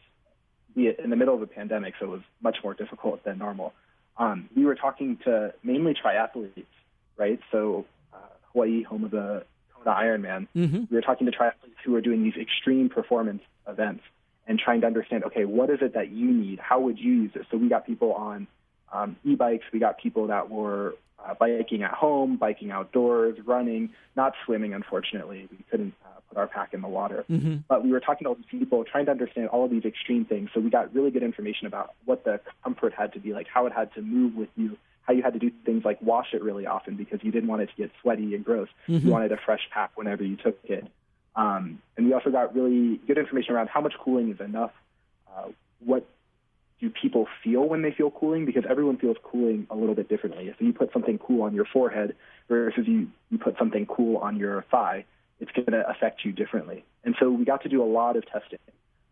be 0.74 0.88
it 0.88 1.00
in 1.00 1.10
the 1.10 1.18
middle 1.18 1.36
of 1.36 1.42
a 1.42 1.48
pandemic, 1.48 1.96
so 2.00 2.06
it 2.06 2.10
was 2.10 2.22
much 2.42 2.60
more 2.64 2.74
difficult 2.74 3.26
than 3.26 3.38
normal, 3.38 3.74
um, 4.18 4.50
we 4.56 4.64
were 4.66 4.76
talking 4.76 5.18
to 5.26 5.54
mainly 5.64 5.94
triathletes, 5.94 6.64
right? 7.18 7.42
So 7.52 7.86
uh, 8.14 8.18
Hawaii, 8.54 8.84
home 8.84 9.04
of 9.04 9.12
the 9.12 9.44
Kona 9.84 9.96
Ironman, 9.96 10.48
mm-hmm. 10.56 10.84
we 10.90 10.96
were 10.96 11.02
talking 11.02 11.30
to 11.30 11.32
triathletes 11.32 11.80
who 11.84 11.96
are 11.96 12.02
doing 12.02 12.24
these 12.24 12.36
extreme 12.36 12.90
performance 12.90 13.42
events 13.68 14.04
and 14.48 14.60
trying 14.60 14.82
to 14.82 14.88
understand, 14.88 15.24
okay, 15.26 15.46
what 15.46 15.70
is 15.70 15.80
it 15.82 15.94
that 15.94 16.10
you 16.12 16.32
need? 16.32 16.60
How 16.60 16.80
would 16.80 17.00
you 17.00 17.14
use 17.14 17.32
it? 17.36 17.46
So 17.52 17.58
we 17.58 17.70
got 17.70 17.86
people 17.86 18.14
on 18.14 18.48
um, 18.92 19.16
e-bikes. 19.24 19.66
We 19.72 19.80
got 19.80 19.98
people 19.98 20.28
that 20.28 20.50
were 20.50 20.96
uh, 21.24 21.34
biking 21.36 21.84
at 21.84 21.92
home, 21.92 22.38
biking 22.38 22.72
outdoors, 22.72 23.38
running, 23.46 23.92
not 24.16 24.34
swimming, 24.46 24.74
unfortunately. 24.74 25.48
We 25.52 25.60
couldn't 25.70 25.94
uh, 26.04 26.20
put 26.28 26.38
our 26.38 26.48
pack 26.48 26.74
in 26.74 26.82
the 26.82 26.88
water. 26.88 27.24
Mm-hmm. 27.30 27.58
But 27.68 27.84
we 27.84 27.92
were 27.92 28.00
talking 28.00 28.26
to 28.26 28.30
all 28.30 28.36
these 28.36 28.46
people, 28.50 28.84
trying 28.84 29.06
to 29.06 29.12
understand 29.12 29.50
all 29.50 29.64
of 29.64 29.72
these 29.72 29.86
extreme 29.86 30.26
things. 30.26 30.50
So 30.54 30.60
we 30.60 30.70
got 30.70 30.94
really 30.94 31.12
good 31.12 31.24
information 31.24 31.68
about 31.68 31.94
what 32.06 32.24
the 32.24 32.42
comfort 32.64 32.94
had 32.94 33.14
to 33.14 33.20
be 33.20 33.34
like, 33.34 33.48
how 33.48 33.68
it 33.68 33.74
had 33.74 33.94
to 33.94 34.02
move 34.02 34.36
with 34.36 34.50
you, 34.56 34.78
how 35.04 35.14
you 35.14 35.24
had 35.24 35.34
to 35.34 35.40
do 35.40 35.52
things 35.66 35.84
like 35.84 36.02
wash 36.02 36.34
it 36.34 36.44
really 36.44 36.66
often 36.66 36.96
because 36.96 37.20
you 37.24 37.32
didn't 37.32 37.50
want 37.50 37.62
it 37.62 37.70
to 37.70 37.76
get 37.76 37.92
sweaty 38.02 38.36
and 38.36 38.46
gross. 38.46 38.70
Mm-hmm. 38.88 39.08
You 39.08 39.12
wanted 39.12 39.32
a 39.32 39.38
fresh 39.38 39.62
pack 39.72 39.92
whenever 39.96 40.24
you 40.24 40.38
took 40.38 40.60
it. 40.66 40.88
Um, 41.36 41.82
and 41.98 42.06
we 42.06 42.14
also 42.14 42.30
got 42.30 42.56
really 42.56 42.98
good 43.08 43.18
information 43.18 43.56
around 43.56 43.70
how 43.70 43.82
much 43.82 43.94
cooling 44.04 44.32
is 44.32 44.40
enough, 44.40 44.72
uh, 45.36 45.48
what 45.84 46.06
do 46.80 46.90
people 46.90 47.28
feel 47.44 47.68
when 47.68 47.82
they 47.82 47.92
feel 47.92 48.12
cooling? 48.12 48.46
Because 48.46 48.64
everyone 48.70 48.98
feels 48.98 49.18
cooling 49.24 49.68
a 49.70 49.76
little 49.76 49.96
bit 49.96 50.10
differently. 50.10 50.50
If 50.50 50.60
you 50.60 50.74
put 50.74 50.92
something 50.92 51.18
cool 51.20 51.44
on 51.44 51.54
your 51.54 51.66
forehead 51.66 52.16
versus 52.50 52.86
you, 52.88 53.08
you 53.30 53.38
put 53.38 53.58
something 53.58 53.86
cool 53.86 54.18
on 54.18 54.36
your 54.36 54.66
thigh, 54.70 55.06
it's 55.40 55.52
going 55.52 55.72
to 55.72 55.88
affect 55.90 56.26
you 56.26 56.32
differently. 56.32 56.84
And 57.04 57.16
so 57.20 57.32
we 57.32 57.46
got 57.46 57.64
to 57.64 57.70
do 57.70 57.82
a 57.82 57.86
lot 57.86 58.16
of 58.18 58.26
testing 58.26 58.60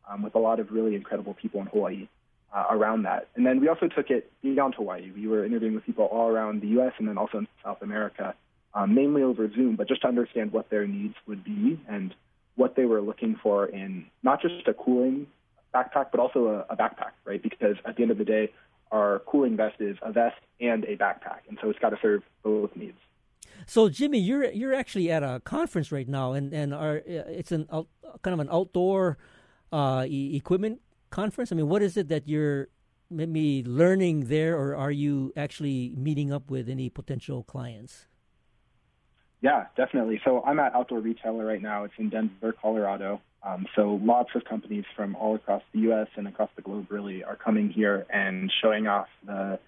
um, 0.09 0.23
with 0.23 0.35
a 0.35 0.39
lot 0.39 0.59
of 0.59 0.71
really 0.71 0.95
incredible 0.95 1.33
people 1.33 1.61
in 1.61 1.67
Hawaii 1.67 2.07
uh, 2.53 2.65
around 2.71 3.03
that. 3.03 3.27
And 3.35 3.45
then 3.45 3.59
we 3.59 3.67
also 3.67 3.87
took 3.87 4.09
it 4.09 4.31
beyond 4.41 4.75
Hawaii. 4.75 5.11
We 5.11 5.27
were 5.27 5.45
interviewing 5.45 5.75
with 5.75 5.85
people 5.85 6.05
all 6.05 6.29
around 6.29 6.61
the 6.61 6.67
U.S. 6.69 6.93
and 6.97 7.07
then 7.07 7.17
also 7.17 7.39
in 7.39 7.47
South 7.63 7.81
America, 7.81 8.33
um, 8.73 8.95
mainly 8.95 9.23
over 9.23 9.51
Zoom, 9.51 9.75
but 9.75 9.87
just 9.87 10.01
to 10.01 10.07
understand 10.07 10.51
what 10.51 10.69
their 10.69 10.87
needs 10.87 11.15
would 11.27 11.43
be 11.43 11.79
and 11.87 12.13
what 12.55 12.75
they 12.75 12.85
were 12.85 13.01
looking 13.01 13.37
for 13.41 13.65
in 13.67 14.05
not 14.23 14.41
just 14.41 14.67
a 14.67 14.73
cooling 14.73 15.27
backpack, 15.73 16.07
but 16.11 16.19
also 16.19 16.65
a, 16.69 16.73
a 16.73 16.75
backpack, 16.75 17.11
right? 17.25 17.41
Because 17.41 17.77
at 17.85 17.95
the 17.95 18.01
end 18.01 18.11
of 18.11 18.17
the 18.17 18.25
day, 18.25 18.51
our 18.91 19.19
cooling 19.25 19.55
vest 19.55 19.75
is 19.79 19.97
a 20.01 20.11
vest 20.11 20.37
and 20.59 20.83
a 20.85 20.97
backpack, 20.97 21.41
and 21.47 21.57
so 21.61 21.69
it's 21.69 21.79
got 21.79 21.89
to 21.89 21.97
serve 22.01 22.23
both 22.43 22.75
needs. 22.75 22.97
So, 23.67 23.87
Jimmy, 23.87 24.19
you're 24.19 24.45
you're 24.45 24.73
actually 24.73 25.11
at 25.11 25.21
a 25.21 25.41
conference 25.43 25.91
right 25.91 26.07
now, 26.07 26.33
and 26.33 26.51
and 26.53 26.73
are 26.73 27.03
it's 27.05 27.51
an 27.51 27.67
out, 27.71 27.87
kind 28.23 28.33
of 28.33 28.39
an 28.39 28.49
outdoor 28.51 29.19
uh, 29.71 30.05
e- 30.07 30.35
equipment 30.35 30.81
conference. 31.09 31.51
I 31.51 31.55
mean, 31.55 31.69
what 31.69 31.81
is 31.81 31.97
it 31.97 32.07
that 32.09 32.27
you're 32.27 32.67
maybe 33.09 33.63
learning 33.63 34.25
there, 34.25 34.57
or 34.57 34.75
are 34.75 34.91
you 34.91 35.33
actually 35.35 35.93
meeting 35.95 36.31
up 36.31 36.49
with 36.49 36.69
any 36.69 36.89
potential 36.89 37.43
clients? 37.43 38.07
Yeah, 39.41 39.65
definitely. 39.77 40.21
So 40.25 40.43
I'm 40.43 40.59
at 40.59 40.75
Outdoor 40.75 40.99
Retailer 40.99 41.45
right 41.45 41.61
now. 41.61 41.85
It's 41.85 41.93
in 41.97 42.09
Denver, 42.09 42.53
Colorado. 42.61 43.21
Um, 43.41 43.65
so 43.75 43.99
lots 44.03 44.31
of 44.35 44.43
companies 44.43 44.83
from 44.95 45.15
all 45.15 45.35
across 45.35 45.63
the 45.73 45.79
U.S. 45.81 46.07
and 46.15 46.27
across 46.27 46.49
the 46.57 46.61
globe 46.61 46.87
really 46.89 47.23
are 47.23 47.37
coming 47.37 47.69
here 47.69 48.05
and 48.09 48.51
showing 48.61 48.87
off 48.87 49.07
the 49.25 49.59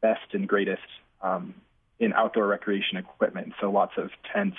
best 0.00 0.32
and 0.32 0.48
greatest 0.48 0.82
um, 1.22 1.54
in 2.00 2.12
outdoor 2.12 2.48
recreation 2.48 2.96
equipment. 2.96 3.52
So 3.60 3.70
lots 3.70 3.92
of 3.96 4.10
tents, 4.34 4.56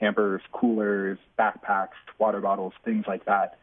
campers, 0.00 0.42
coolers, 0.50 1.18
backpacks, 1.38 1.94
water 2.18 2.40
bottles, 2.40 2.72
things 2.84 3.04
like 3.06 3.24
that. 3.26 3.58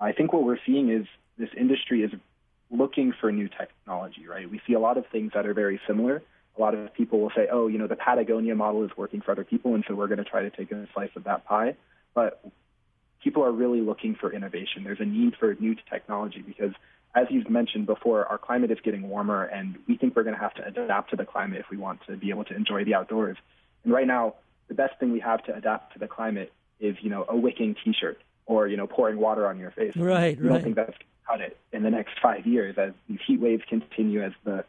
I 0.00 0.12
think 0.12 0.32
what 0.32 0.42
we're 0.42 0.58
seeing 0.66 0.90
is 0.90 1.06
this 1.38 1.50
industry 1.56 2.02
is 2.02 2.10
looking 2.70 3.12
for 3.18 3.32
new 3.32 3.48
technology, 3.48 4.26
right? 4.26 4.50
We 4.50 4.60
see 4.66 4.74
a 4.74 4.80
lot 4.80 4.98
of 4.98 5.06
things 5.10 5.32
that 5.34 5.46
are 5.46 5.54
very 5.54 5.80
similar, 5.86 6.22
a 6.58 6.60
lot 6.60 6.74
of 6.74 6.92
people 6.92 7.20
will 7.20 7.30
say, 7.34 7.46
oh, 7.50 7.68
you 7.68 7.78
know, 7.78 7.86
the 7.86 7.96
Patagonia 7.96 8.54
model 8.54 8.84
is 8.84 8.90
working 8.96 9.20
for 9.20 9.30
other 9.30 9.44
people, 9.44 9.74
and 9.74 9.84
so 9.86 9.94
we're 9.94 10.08
going 10.08 10.18
to 10.18 10.24
try 10.24 10.42
to 10.42 10.50
take 10.50 10.72
a 10.72 10.86
slice 10.92 11.10
of 11.16 11.24
that 11.24 11.44
pie. 11.44 11.76
But 12.14 12.44
people 13.22 13.44
are 13.44 13.52
really 13.52 13.80
looking 13.80 14.16
for 14.16 14.32
innovation. 14.32 14.82
There's 14.84 15.00
a 15.00 15.04
need 15.04 15.34
for 15.38 15.54
new 15.54 15.76
technology 15.88 16.42
because, 16.42 16.72
as 17.14 17.26
you've 17.30 17.48
mentioned 17.48 17.86
before, 17.86 18.26
our 18.26 18.38
climate 18.38 18.70
is 18.70 18.78
getting 18.82 19.08
warmer, 19.08 19.44
and 19.44 19.76
we 19.86 19.96
think 19.96 20.16
we're 20.16 20.24
going 20.24 20.34
to 20.34 20.40
have 20.40 20.54
to 20.54 20.66
adapt 20.66 21.10
to 21.10 21.16
the 21.16 21.24
climate 21.24 21.60
if 21.60 21.70
we 21.70 21.76
want 21.76 22.00
to 22.08 22.16
be 22.16 22.30
able 22.30 22.44
to 22.44 22.56
enjoy 22.56 22.84
the 22.84 22.94
outdoors. 22.94 23.36
And 23.84 23.92
right 23.92 24.06
now, 24.06 24.34
the 24.66 24.74
best 24.74 24.98
thing 24.98 25.12
we 25.12 25.20
have 25.20 25.44
to 25.44 25.54
adapt 25.54 25.92
to 25.92 25.98
the 26.00 26.08
climate 26.08 26.52
is, 26.80 26.96
you 27.00 27.10
know, 27.10 27.24
a 27.28 27.36
wicking 27.36 27.76
T-shirt 27.84 28.20
or 28.46 28.66
you 28.66 28.76
know 28.76 28.86
pouring 28.86 29.18
water 29.18 29.46
on 29.46 29.58
your 29.58 29.70
face. 29.70 29.92
Right, 29.94 30.40
we 30.40 30.48
right. 30.48 30.54
don't 30.54 30.64
think 30.64 30.76
that's 30.76 30.96
cut 31.28 31.40
it 31.40 31.56
in 31.72 31.82
the 31.82 31.90
next 31.90 32.12
five 32.22 32.46
years 32.46 32.76
as 32.78 32.92
these 33.08 33.18
heat 33.26 33.40
waves 33.40 33.62
continue, 33.68 34.22
as 34.22 34.32
the 34.44 34.64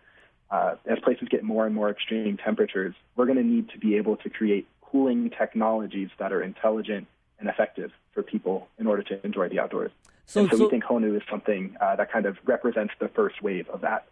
uh, 0.52 0.76
as 0.88 0.98
places 1.00 1.28
get 1.30 1.44
more 1.44 1.66
and 1.66 1.76
more 1.76 1.90
extreme 1.90 2.38
temperatures. 2.38 2.96
We're 3.16 3.26
going 3.26 3.38
to 3.38 3.44
need 3.44 3.70
to 3.70 3.78
be 3.78 3.96
able 3.98 4.18
to 4.18 4.30
create 4.30 4.68
cooling 4.82 5.30
technologies 5.30 6.10
that 6.18 6.34
are 6.34 6.42
intelligent 6.42 7.08
and 7.40 7.48
effective 7.48 7.92
for 8.14 8.24
people 8.24 8.68
in 8.80 8.88
order 8.88 9.04
to 9.04 9.26
enjoy 9.26 9.50
the 9.50 9.60
outdoors. 9.60 9.92
So, 10.26 10.48
so, 10.48 10.58
so 10.58 10.64
we 10.64 10.70
think 10.70 10.84
Honu 10.84 11.16
is 11.16 11.24
something 11.30 11.76
uh, 11.80 11.96
that 11.96 12.12
kind 12.12 12.26
of 12.26 12.38
represents 12.46 12.94
the 13.00 13.10
first 13.10 13.42
wave 13.42 13.68
of 13.70 13.82
that. 13.82 14.08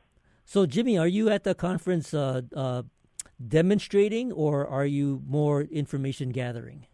So, 0.46 0.66
Jimmy, 0.66 0.98
are 0.98 1.08
you 1.08 1.30
at 1.30 1.44
the 1.44 1.54
conference 1.54 2.14
uh, 2.14 2.42
uh, 2.56 2.84
demonstrating, 3.46 4.32
or 4.32 4.66
are 4.66 4.86
you 4.86 5.22
more 5.28 5.62
information 5.62 6.30
gathering? 6.30 6.88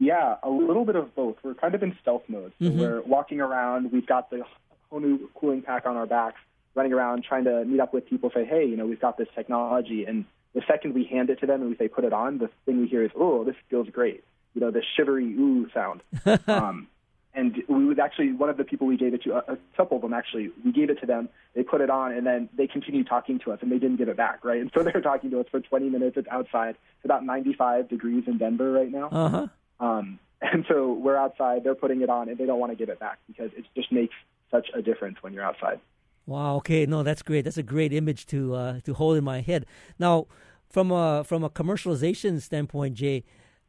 Yeah, 0.00 0.36
a 0.42 0.48
little 0.48 0.86
bit 0.86 0.96
of 0.96 1.14
both. 1.14 1.36
We're 1.42 1.54
kind 1.54 1.74
of 1.74 1.82
in 1.82 1.96
stealth 2.00 2.22
mode. 2.26 2.52
So 2.58 2.64
mm-hmm. 2.64 2.80
We're 2.80 3.02
walking 3.02 3.40
around. 3.40 3.92
We've 3.92 4.06
got 4.06 4.30
the 4.30 4.42
Honu 4.90 5.28
cooling 5.34 5.60
pack 5.60 5.84
on 5.84 5.96
our 5.96 6.06
backs, 6.06 6.40
running 6.74 6.94
around 6.94 7.22
trying 7.22 7.44
to 7.44 7.64
meet 7.66 7.80
up 7.80 7.92
with 7.92 8.08
people. 8.08 8.30
Say, 8.34 8.46
hey, 8.46 8.64
you 8.64 8.76
know, 8.76 8.86
we've 8.86 9.00
got 9.00 9.18
this 9.18 9.28
technology, 9.34 10.06
and 10.06 10.24
the 10.54 10.62
second 10.66 10.94
we 10.94 11.04
hand 11.04 11.28
it 11.28 11.40
to 11.40 11.46
them 11.46 11.60
and 11.60 11.70
we 11.70 11.76
say 11.76 11.86
put 11.86 12.04
it 12.04 12.14
on, 12.14 12.38
the 12.38 12.48
thing 12.64 12.80
we 12.80 12.88
hear 12.88 13.04
is, 13.04 13.10
oh, 13.14 13.44
this 13.44 13.54
feels 13.68 13.88
great. 13.90 14.24
You 14.54 14.62
know, 14.62 14.70
the 14.70 14.82
shivery 14.96 15.26
ooh 15.26 15.68
sound. 15.72 16.02
um, 16.48 16.88
and 17.34 17.62
we 17.68 17.84
was 17.84 17.98
actually 17.98 18.32
one 18.32 18.48
of 18.48 18.56
the 18.56 18.64
people 18.64 18.86
we 18.86 18.96
gave 18.96 19.14
it 19.14 19.22
to, 19.22 19.34
a, 19.34 19.52
a 19.52 19.58
couple 19.76 19.96
of 19.96 20.02
them 20.02 20.12
actually, 20.12 20.50
we 20.64 20.72
gave 20.72 20.90
it 20.90 20.98
to 21.00 21.06
them. 21.06 21.28
They 21.54 21.62
put 21.62 21.80
it 21.80 21.90
on, 21.90 22.12
and 22.12 22.26
then 22.26 22.48
they 22.56 22.66
continued 22.66 23.06
talking 23.06 23.38
to 23.40 23.52
us, 23.52 23.58
and 23.62 23.70
they 23.70 23.78
didn't 23.78 23.96
give 23.96 24.08
it 24.08 24.16
back, 24.16 24.44
right? 24.44 24.60
And 24.60 24.70
so 24.74 24.82
they 24.82 24.90
were 24.92 25.00
talking 25.00 25.30
to 25.30 25.40
us 25.40 25.46
for 25.50 25.60
20 25.60 25.90
minutes. 25.90 26.16
It's 26.16 26.28
outside. 26.28 26.70
It's 26.70 27.04
about 27.04 27.24
95 27.24 27.88
degrees 27.88 28.24
in 28.26 28.38
Denver 28.38 28.72
right 28.72 28.90
now. 28.90 29.08
Uh-huh. 29.10 29.46
Um, 29.80 30.18
and 30.40 30.64
so 30.68 30.92
we're 30.92 31.16
outside, 31.16 31.64
they're 31.64 31.74
putting 31.74 32.02
it 32.02 32.08
on, 32.08 32.28
and 32.28 32.38
they 32.38 32.46
don't 32.46 32.60
want 32.60 32.72
to 32.72 32.76
give 32.76 32.88
it 32.88 32.98
back 32.98 33.18
because 33.26 33.50
it 33.56 33.64
just 33.74 33.90
makes 33.92 34.14
such 34.50 34.68
a 34.74 34.82
difference 34.82 35.18
when 35.20 35.32
you're 35.32 35.44
outside. 35.44 35.80
Wow. 36.26 36.56
Okay. 36.56 36.86
No, 36.86 37.02
that's 37.02 37.22
great. 37.22 37.42
That's 37.42 37.56
a 37.56 37.62
great 37.62 37.92
image 37.92 38.26
to 38.26 38.54
uh, 38.54 38.80
to 38.84 38.94
hold 38.94 39.16
in 39.16 39.24
my 39.24 39.40
head. 39.40 39.66
Now, 39.98 40.26
from 40.68 40.92
a 40.92 41.24
from 41.24 41.42
a 41.42 41.50
commercialization 41.50 42.40
standpoint, 42.40 42.94
Jay, 42.94 43.24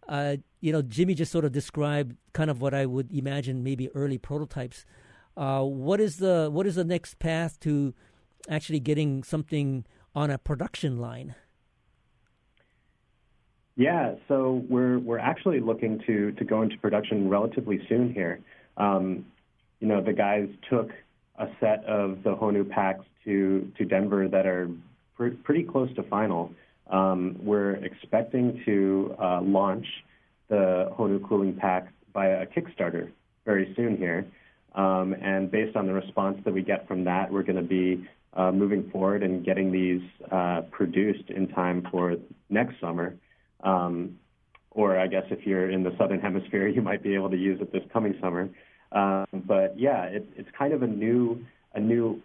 uh, 0.08 0.38
you 0.60 0.72
know, 0.72 0.82
Jimmy 0.82 1.16
just 1.16 1.32
sort 1.32 1.46
of 1.46 1.52
described 1.52 2.16
kind 2.34 2.50
of 2.50 2.62
what 2.62 2.74
I 2.74 2.86
would 2.86 3.12
imagine 3.12 3.64
maybe 3.64 3.90
early 3.96 4.18
prototypes. 4.18 4.86
Uh, 5.36 5.64
what 5.64 6.00
is 6.00 6.18
the 6.18 6.50
what 6.52 6.68
is 6.68 6.76
the 6.76 6.84
next 6.84 7.20
path 7.20 7.60
to 7.62 7.94
actually 8.50 8.80
getting 8.80 9.24
something 9.24 9.86
on 10.14 10.30
a 10.30 10.38
production 10.38 11.00
line? 11.00 11.36
Yeah, 13.82 14.14
so 14.28 14.64
we're 14.70 15.00
we're 15.00 15.18
actually 15.18 15.60
looking 15.60 16.04
to 16.06 16.34
to 16.34 16.46
go 16.46 16.62
into 16.62 16.78
production 16.78 17.28
relatively 17.28 17.80
soon 17.90 18.14
here. 18.14 18.40
Um, 18.78 19.26
you 19.80 19.88
know, 19.88 20.04
the 20.04 20.14
guys 20.14 20.48
took 20.70 20.92
a 21.40 21.48
set 21.60 21.84
of 21.86 22.22
the 22.22 22.36
Honu 22.36 22.70
packs 22.70 23.04
to 23.26 23.72
to 23.80 23.86
Denver 23.86 24.28
that 24.28 24.46
are 24.46 24.70
pr- 25.18 25.36
pretty 25.44 25.64
close 25.64 25.92
to 25.96 26.04
final. 26.04 26.54
Um, 26.92 27.38
we're 27.42 27.72
expecting 27.84 28.62
to 28.66 29.16
uh, 29.20 29.42
launch 29.42 29.88
the 30.48 30.92
Honu 30.96 31.28
cooling 31.28 31.56
pack 31.56 31.92
by 32.14 32.28
a 32.28 32.46
Kickstarter 32.46 33.10
very 33.46 33.74
soon 33.76 33.98
here. 33.98 34.28
Um, 34.76 35.16
and 35.20 35.50
based 35.50 35.76
on 35.76 35.88
the 35.88 35.94
response 35.94 36.38
that 36.46 36.54
we 36.54 36.62
get 36.62 36.88
from 36.88 37.06
that, 37.06 37.32
we're 37.32 37.42
going 37.42 37.56
to 37.56 37.64
be 37.64 38.08
uh, 38.36 38.52
moving 38.52 38.92
forward 38.92 39.24
and 39.24 39.44
getting 39.44 39.72
these 39.72 40.04
uh, 40.32 40.62
produced 40.70 41.32
in 41.32 41.48
time 41.48 41.88
for 41.90 42.16
next 42.52 42.80
summer. 42.80 43.16
Um, 43.64 44.18
or 44.72 44.98
I 44.98 45.08
guess 45.08 45.24
if 45.30 45.46
you're 45.46 45.70
in 45.70 45.84
the 45.84 45.92
southern 45.98 46.20
hemisphere, 46.20 46.68
you 46.68 46.82
might 46.82 47.04
be 47.04 47.14
able 47.14 47.30
to 47.30 47.38
use 47.38 47.60
it 47.62 47.72
this 47.72 47.84
coming 47.92 48.16
summer. 48.22 48.50
Um, 48.92 49.26
but 49.34 49.78
yeah, 49.78 50.04
it, 50.04 50.28
it's 50.36 50.50
kind 50.58 50.74
of 50.74 50.82
a 50.82 50.88
new 50.88 51.46
a 51.74 51.80
new 51.80 52.22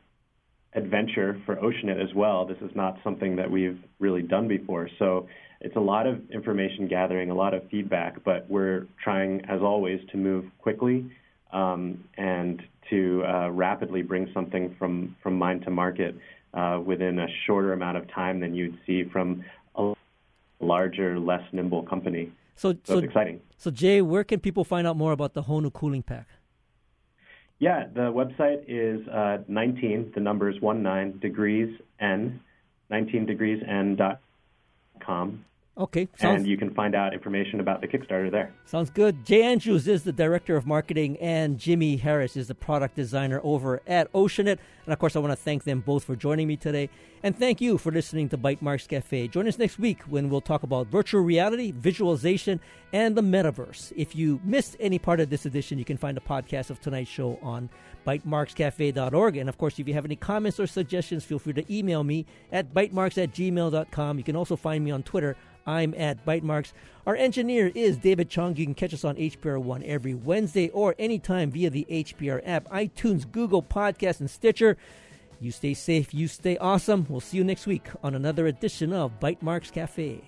adventure 0.75 1.41
for 1.47 1.57
Oceanit 1.57 2.03
as 2.03 2.13
well. 2.15 2.45
This 2.47 2.59
is 2.59 2.71
not 2.75 2.99
something 3.03 3.37
that 3.37 3.51
we've 3.51 3.79
really 3.99 4.23
done 4.23 4.49
before, 4.49 4.89
so 4.99 5.29
it's 5.61 5.77
a 5.77 5.81
lot 5.81 6.07
of 6.07 6.31
information 6.31 6.87
gathering, 6.89 7.31
a 7.31 7.35
lot 7.35 7.55
of 7.55 7.69
feedback. 7.71 8.23
But 8.25 8.49
we're 8.49 8.87
trying, 9.03 9.43
as 9.49 9.61
always, 9.63 10.01
to 10.13 10.17
move 10.17 10.45
quickly 10.59 11.11
um, 11.53 12.05
and 12.17 12.63
to 12.91 13.25
uh, 13.25 13.51
rapidly 13.51 14.03
bring 14.03 14.31
something 14.35 14.75
from 14.79 15.17
from 15.23 15.37
mind 15.39 15.63
to 15.63 15.71
market 15.71 16.17
uh, 16.55 16.81
within 16.85 17.19
a 17.19 17.27
shorter 17.47 17.73
amount 17.73 17.97
of 17.97 18.11
time 18.13 18.41
than 18.41 18.55
you'd 18.55 18.79
see 18.87 19.05
from 19.13 19.45
larger, 20.61 21.19
less 21.19 21.43
nimble 21.53 21.83
company. 21.83 22.33
So, 22.57 22.73
so, 22.73 22.79
so 22.85 22.99
it's 22.99 23.05
exciting. 23.05 23.41
So, 23.59 23.71
Jay, 23.71 24.01
where 24.03 24.25
can 24.25 24.41
people 24.41 24.65
find 24.65 24.87
out 24.87 24.97
more 24.97 25.13
about 25.13 25.35
the 25.35 25.43
Honu 25.43 25.73
Cooling 25.73 26.03
Pack? 26.03 26.27
Yeah, 27.59 27.87
the 27.93 28.13
website 28.13 28.65
is 28.69 29.07
uh, 29.09 29.39
19, 29.49 30.13
the 30.15 30.21
number 30.21 30.51
is 30.51 30.57
19 30.61 31.19
degrees 31.21 31.79
N, 32.01 32.41
19 32.91 33.27
degrees 33.27 33.63
N 33.67 33.97
dot 33.97 34.21
com. 35.01 35.45
Okay. 35.79 36.09
Sounds, 36.17 36.39
and 36.39 36.47
you 36.47 36.57
can 36.57 36.73
find 36.73 36.95
out 36.95 37.13
information 37.13 37.61
about 37.61 37.83
the 37.83 37.87
Kickstarter 37.87 38.31
there. 38.31 38.55
Sounds 38.65 38.89
good. 38.89 39.27
Jay 39.27 39.43
Andrews 39.43 39.87
is 39.87 40.05
the 40.05 40.13
director 40.13 40.57
of 40.57 40.67
marketing, 40.67 41.19
and 41.19 41.59
Jimmy 41.59 41.97
Harris 41.97 42.35
is 42.35 42.49
the 42.49 42.55
product 42.55 42.97
designer 42.97 43.41
over 43.45 43.83
at 43.87 44.11
Oceanit. 44.15 44.59
And 44.87 44.93
of 44.93 44.99
course, 44.99 45.17
I 45.17 45.19
want 45.19 45.33
to 45.33 45.37
thank 45.37 45.65
them 45.65 45.81
both 45.81 46.05
for 46.05 46.17
joining 46.17 46.49
me 46.49 46.57
today. 46.57 46.89
And 47.23 47.39
thank 47.39 47.61
you 47.61 47.77
for 47.77 47.93
listening 47.93 48.31
to 48.31 48.39
Bytemarks 48.39 48.89
Cafe. 48.89 49.29
Join 49.29 49.49
us 49.49 49.59
next 49.59 49.79
week 49.79 50.03
when 50.05 50.31
we'll 50.31 50.41
talk 50.41 50.63
about 50.63 50.87
virtual 50.87 51.21
reality, 51.21 51.73
visualization, 51.73 52.59
and 52.97 53.15
the 53.15 53.21
metaverse. 53.21 53.93
If 53.95 54.17
you 54.17 54.41
missed 54.43 54.75
any 54.81 54.99
part 54.99 55.21
of 55.21 55.29
this 55.29 55.45
edition, 55.45 55.79
you 55.79 55.85
can 55.85 55.99
find 55.99 56.17
a 56.17 56.21
podcast 56.23 56.71
of 56.71 56.81
tonight's 56.81 57.11
show 57.11 57.39
on 57.43 57.69
bytemarkscafe.org. 58.07 59.37
And 59.37 59.51
of 59.51 59.59
course, 59.59 59.79
if 59.79 59.87
you 59.87 59.93
have 59.93 60.07
any 60.07 60.17
comments 60.17 60.59
or 60.59 60.67
suggestions, 60.67 61.23
feel 61.23 61.39
free 61.39 61.53
to 61.53 61.75
email 61.75 62.03
me 62.03 62.25
at 62.51 62.73
bytemarks 62.73 63.23
at 63.23 63.33
gmail.com. 63.33 64.17
You 64.17 64.25
can 64.25 64.35
also 64.35 64.57
find 64.57 64.83
me 64.83 64.91
on 64.93 65.03
Twitter 65.03 65.37
I'm 65.67 65.95
at 65.95 66.25
Bytemarks. 66.25 66.73
Our 67.07 67.17
engineer 67.17 67.71
is 67.75 67.99
David 67.99 68.31
Chong. 68.31 68.57
You 68.57 68.65
can 68.65 68.75
catch 68.75 68.95
us 68.95 69.05
on 69.05 69.17
HPR 69.17 69.61
One 69.61 69.83
every 69.83 70.15
Wednesday 70.15 70.69
or 70.69 70.95
anytime 70.99 71.51
via 71.51 71.69
the 71.69 71.87
HPR 71.91 72.41
app, 72.47 72.71
iTunes, 72.71 73.31
Google 73.31 73.65
Podcast, 73.65 74.21
and 74.21 74.31
Stitcher. 74.31 74.77
You 75.41 75.51
stay 75.51 75.75
safe, 75.75 76.15
you 76.15 76.29
stay 76.29 76.57
awesome. 76.57 77.05
We'll 77.11 77.21
see 77.21 77.37
you 77.37 77.45
next 77.45 77.67
week 77.67 77.89
on 78.03 78.15
another 78.15 78.47
edition 78.47 78.93
of 78.93 79.21
Bytemarks 79.21 79.73
Cafe. 79.73 80.23